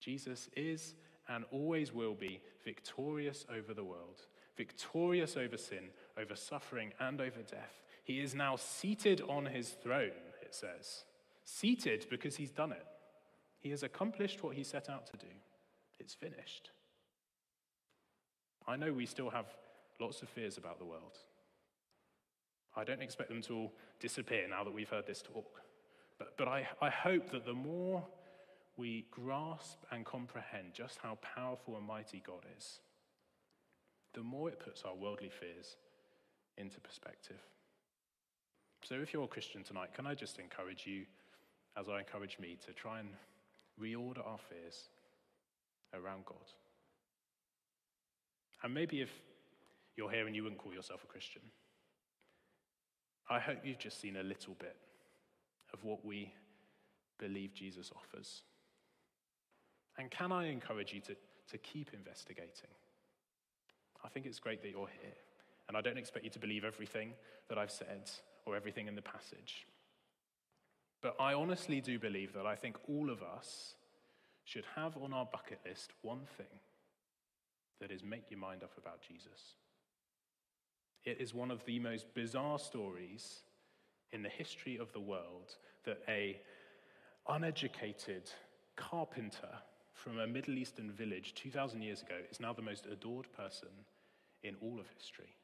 Jesus 0.00 0.48
is 0.56 0.94
and 1.28 1.44
always 1.50 1.92
will 1.92 2.14
be 2.14 2.40
victorious 2.64 3.44
over 3.54 3.74
the 3.74 3.84
world, 3.84 4.22
victorious 4.56 5.36
over 5.36 5.56
sin, 5.56 5.90
over 6.18 6.34
suffering, 6.34 6.92
and 7.00 7.20
over 7.20 7.42
death. 7.42 7.82
He 8.04 8.20
is 8.20 8.34
now 8.34 8.56
seated 8.56 9.20
on 9.28 9.46
his 9.46 9.70
throne, 9.70 10.10
it 10.42 10.54
says. 10.54 11.04
Seated 11.44 12.06
because 12.10 12.36
he's 12.36 12.50
done 12.50 12.72
it. 12.72 12.86
He 13.60 13.70
has 13.70 13.82
accomplished 13.82 14.42
what 14.42 14.56
he 14.56 14.64
set 14.64 14.88
out 14.88 15.06
to 15.08 15.16
do. 15.16 15.32
It's 15.98 16.14
finished. 16.14 16.70
I 18.66 18.76
know 18.76 18.92
we 18.92 19.06
still 19.06 19.30
have 19.30 19.46
lots 20.00 20.22
of 20.22 20.28
fears 20.28 20.58
about 20.58 20.78
the 20.78 20.84
world. 20.84 21.18
I 22.76 22.84
don't 22.84 23.02
expect 23.02 23.28
them 23.30 23.42
to 23.42 23.54
all 23.54 23.72
disappear 23.98 24.46
now 24.48 24.62
that 24.62 24.72
we've 24.72 24.88
heard 24.88 25.06
this 25.06 25.22
talk. 25.22 25.62
But, 26.18 26.36
but 26.36 26.48
I, 26.48 26.68
I 26.80 26.90
hope 26.90 27.30
that 27.30 27.44
the 27.44 27.54
more 27.54 28.04
we 28.78 29.06
grasp 29.10 29.78
and 29.90 30.06
comprehend 30.06 30.72
just 30.72 30.98
how 31.02 31.18
powerful 31.20 31.76
and 31.76 31.86
mighty 31.86 32.22
God 32.24 32.46
is, 32.56 32.78
the 34.14 34.22
more 34.22 34.48
it 34.48 34.60
puts 34.60 34.84
our 34.84 34.94
worldly 34.94 35.30
fears 35.30 35.76
into 36.56 36.80
perspective. 36.80 37.40
So, 38.84 38.94
if 38.94 39.12
you're 39.12 39.24
a 39.24 39.28
Christian 39.28 39.64
tonight, 39.64 39.92
can 39.94 40.06
I 40.06 40.14
just 40.14 40.38
encourage 40.38 40.86
you, 40.86 41.04
as 41.76 41.88
I 41.88 41.98
encourage 41.98 42.38
me, 42.38 42.56
to 42.66 42.72
try 42.72 43.00
and 43.00 43.08
reorder 43.80 44.24
our 44.24 44.38
fears 44.38 44.88
around 45.92 46.24
God? 46.24 46.36
And 48.62 48.72
maybe 48.72 49.00
if 49.00 49.10
you're 49.96 50.10
here 50.10 50.28
and 50.28 50.36
you 50.36 50.44
wouldn't 50.44 50.60
call 50.60 50.72
yourself 50.72 51.02
a 51.02 51.08
Christian, 51.08 51.42
I 53.28 53.40
hope 53.40 53.58
you've 53.64 53.78
just 53.78 54.00
seen 54.00 54.16
a 54.16 54.22
little 54.22 54.54
bit 54.54 54.76
of 55.72 55.82
what 55.82 56.04
we 56.04 56.32
believe 57.18 57.52
Jesus 57.52 57.90
offers. 57.94 58.42
And 59.98 60.10
can 60.10 60.32
I 60.32 60.46
encourage 60.46 60.92
you 60.92 61.00
to, 61.00 61.16
to 61.50 61.58
keep 61.58 61.90
investigating? 61.92 62.70
I 64.04 64.08
think 64.08 64.26
it's 64.26 64.38
great 64.38 64.62
that 64.62 64.70
you're 64.70 64.88
here. 65.02 65.12
And 65.66 65.76
I 65.76 65.80
don't 65.80 65.98
expect 65.98 66.24
you 66.24 66.30
to 66.30 66.38
believe 66.38 66.64
everything 66.64 67.12
that 67.48 67.58
I've 67.58 67.70
said 67.70 68.10
or 68.46 68.56
everything 68.56 68.86
in 68.88 68.94
the 68.94 69.02
passage. 69.02 69.66
But 71.02 71.16
I 71.20 71.34
honestly 71.34 71.80
do 71.80 71.98
believe 71.98 72.32
that 72.32 72.46
I 72.46 72.54
think 72.54 72.76
all 72.88 73.10
of 73.10 73.22
us 73.22 73.74
should 74.44 74.64
have 74.76 74.96
on 74.96 75.12
our 75.12 75.26
bucket 75.26 75.60
list 75.66 75.92
one 76.02 76.22
thing 76.36 76.60
that 77.80 77.90
is 77.90 78.02
make 78.02 78.30
your 78.30 78.40
mind 78.40 78.62
up 78.62 78.72
about 78.78 79.00
Jesus. 79.02 79.54
It 81.04 81.20
is 81.20 81.34
one 81.34 81.50
of 81.50 81.64
the 81.64 81.78
most 81.78 82.12
bizarre 82.14 82.58
stories 82.58 83.40
in 84.12 84.22
the 84.22 84.28
history 84.28 84.78
of 84.78 84.92
the 84.92 85.00
world 85.00 85.56
that 85.84 86.02
a 86.08 86.40
uneducated 87.28 88.30
carpenter 88.76 89.58
from 89.98 90.18
a 90.18 90.26
Middle 90.26 90.56
Eastern 90.56 90.92
village 90.92 91.34
2,000 91.34 91.82
years 91.82 92.02
ago 92.02 92.14
is 92.30 92.40
now 92.40 92.52
the 92.52 92.62
most 92.62 92.86
adored 92.86 93.26
person 93.36 93.68
in 94.42 94.54
all 94.62 94.78
of 94.78 94.86
history. 94.96 95.34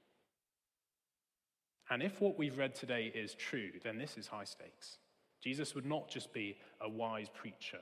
And 1.90 2.02
if 2.02 2.20
what 2.20 2.38
we've 2.38 2.56
read 2.56 2.74
today 2.74 3.12
is 3.14 3.34
true, 3.34 3.70
then 3.82 3.98
this 3.98 4.16
is 4.16 4.26
high 4.26 4.44
stakes. 4.44 4.98
Jesus 5.42 5.74
would 5.74 5.84
not 5.84 6.08
just 6.08 6.32
be 6.32 6.56
a 6.80 6.88
wise 6.88 7.28
preacher, 7.34 7.80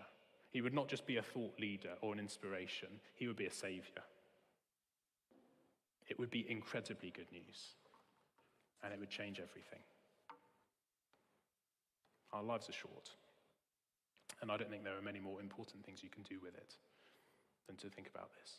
he 0.50 0.60
would 0.60 0.74
not 0.74 0.88
just 0.88 1.06
be 1.06 1.18
a 1.18 1.22
thought 1.22 1.58
leader 1.60 1.92
or 2.00 2.12
an 2.12 2.18
inspiration, 2.18 2.88
he 3.14 3.28
would 3.28 3.36
be 3.36 3.46
a 3.46 3.52
savior. 3.52 4.02
It 6.08 6.18
would 6.18 6.30
be 6.30 6.50
incredibly 6.50 7.10
good 7.10 7.30
news, 7.32 7.76
and 8.82 8.92
it 8.92 8.98
would 8.98 9.10
change 9.10 9.38
everything. 9.38 9.78
Our 12.32 12.42
lives 12.42 12.68
are 12.68 12.72
short, 12.72 13.10
and 14.42 14.50
I 14.50 14.56
don't 14.56 14.68
think 14.68 14.82
there 14.82 14.98
are 14.98 15.02
many 15.02 15.20
more 15.20 15.40
important 15.40 15.86
things 15.86 16.02
you 16.02 16.10
can 16.10 16.24
do 16.24 16.40
with 16.42 16.56
it 16.56 16.74
than 17.68 17.76
to 17.76 17.88
think 17.88 18.10
about 18.12 18.30
this. 18.34 18.58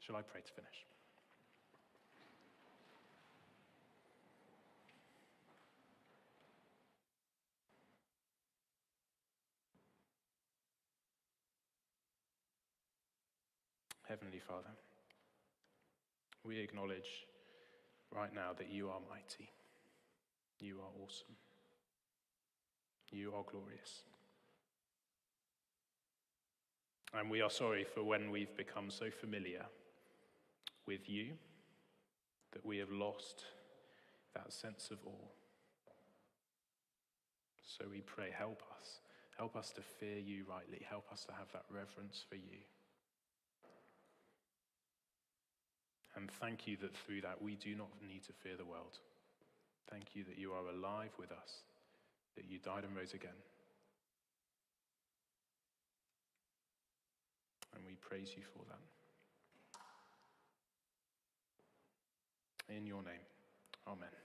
Shall 0.00 0.16
I 0.16 0.20
pray 0.20 0.42
to 0.42 0.52
finish? 0.52 0.84
Heavenly 14.06 14.38
Father, 14.38 14.68
we 16.44 16.60
acknowledge 16.60 17.26
right 18.14 18.32
now 18.34 18.52
that 18.58 18.70
you 18.70 18.90
are 18.90 19.00
mighty, 19.10 19.50
you 20.60 20.76
are 20.76 21.02
awesome, 21.02 21.34
you 23.10 23.32
are 23.34 23.44
glorious. 23.50 24.02
And 27.12 27.30
we 27.30 27.40
are 27.40 27.50
sorry 27.50 27.84
for 27.84 28.02
when 28.02 28.30
we've 28.30 28.56
become 28.56 28.90
so 28.90 29.10
familiar 29.10 29.66
with 30.86 31.08
you 31.08 31.34
that 32.52 32.66
we 32.66 32.78
have 32.78 32.90
lost 32.90 33.44
that 34.34 34.52
sense 34.52 34.90
of 34.90 34.98
awe. 35.06 35.30
So 37.64 37.84
we 37.90 38.00
pray, 38.00 38.30
help 38.36 38.62
us. 38.78 39.00
Help 39.38 39.56
us 39.56 39.70
to 39.72 39.80
fear 39.80 40.18
you 40.18 40.44
rightly. 40.48 40.84
Help 40.88 41.06
us 41.12 41.24
to 41.24 41.32
have 41.32 41.50
that 41.52 41.64
reverence 41.70 42.24
for 42.28 42.36
you. 42.36 42.62
And 46.16 46.30
thank 46.40 46.66
you 46.66 46.76
that 46.78 46.96
through 46.96 47.22
that 47.22 47.42
we 47.42 47.56
do 47.56 47.74
not 47.74 47.90
need 48.06 48.22
to 48.24 48.32
fear 48.32 48.56
the 48.56 48.64
world. 48.64 48.98
Thank 49.90 50.14
you 50.14 50.24
that 50.24 50.38
you 50.38 50.52
are 50.52 50.68
alive 50.68 51.10
with 51.18 51.32
us, 51.32 51.62
that 52.36 52.44
you 52.48 52.58
died 52.58 52.84
and 52.84 52.96
rose 52.96 53.14
again. 53.14 53.36
And 57.74 57.84
we 57.86 57.94
praise 57.94 58.34
you 58.36 58.42
for 58.52 58.64
that. 58.68 58.80
In 62.74 62.86
your 62.86 63.02
name, 63.02 63.20
amen. 63.86 64.23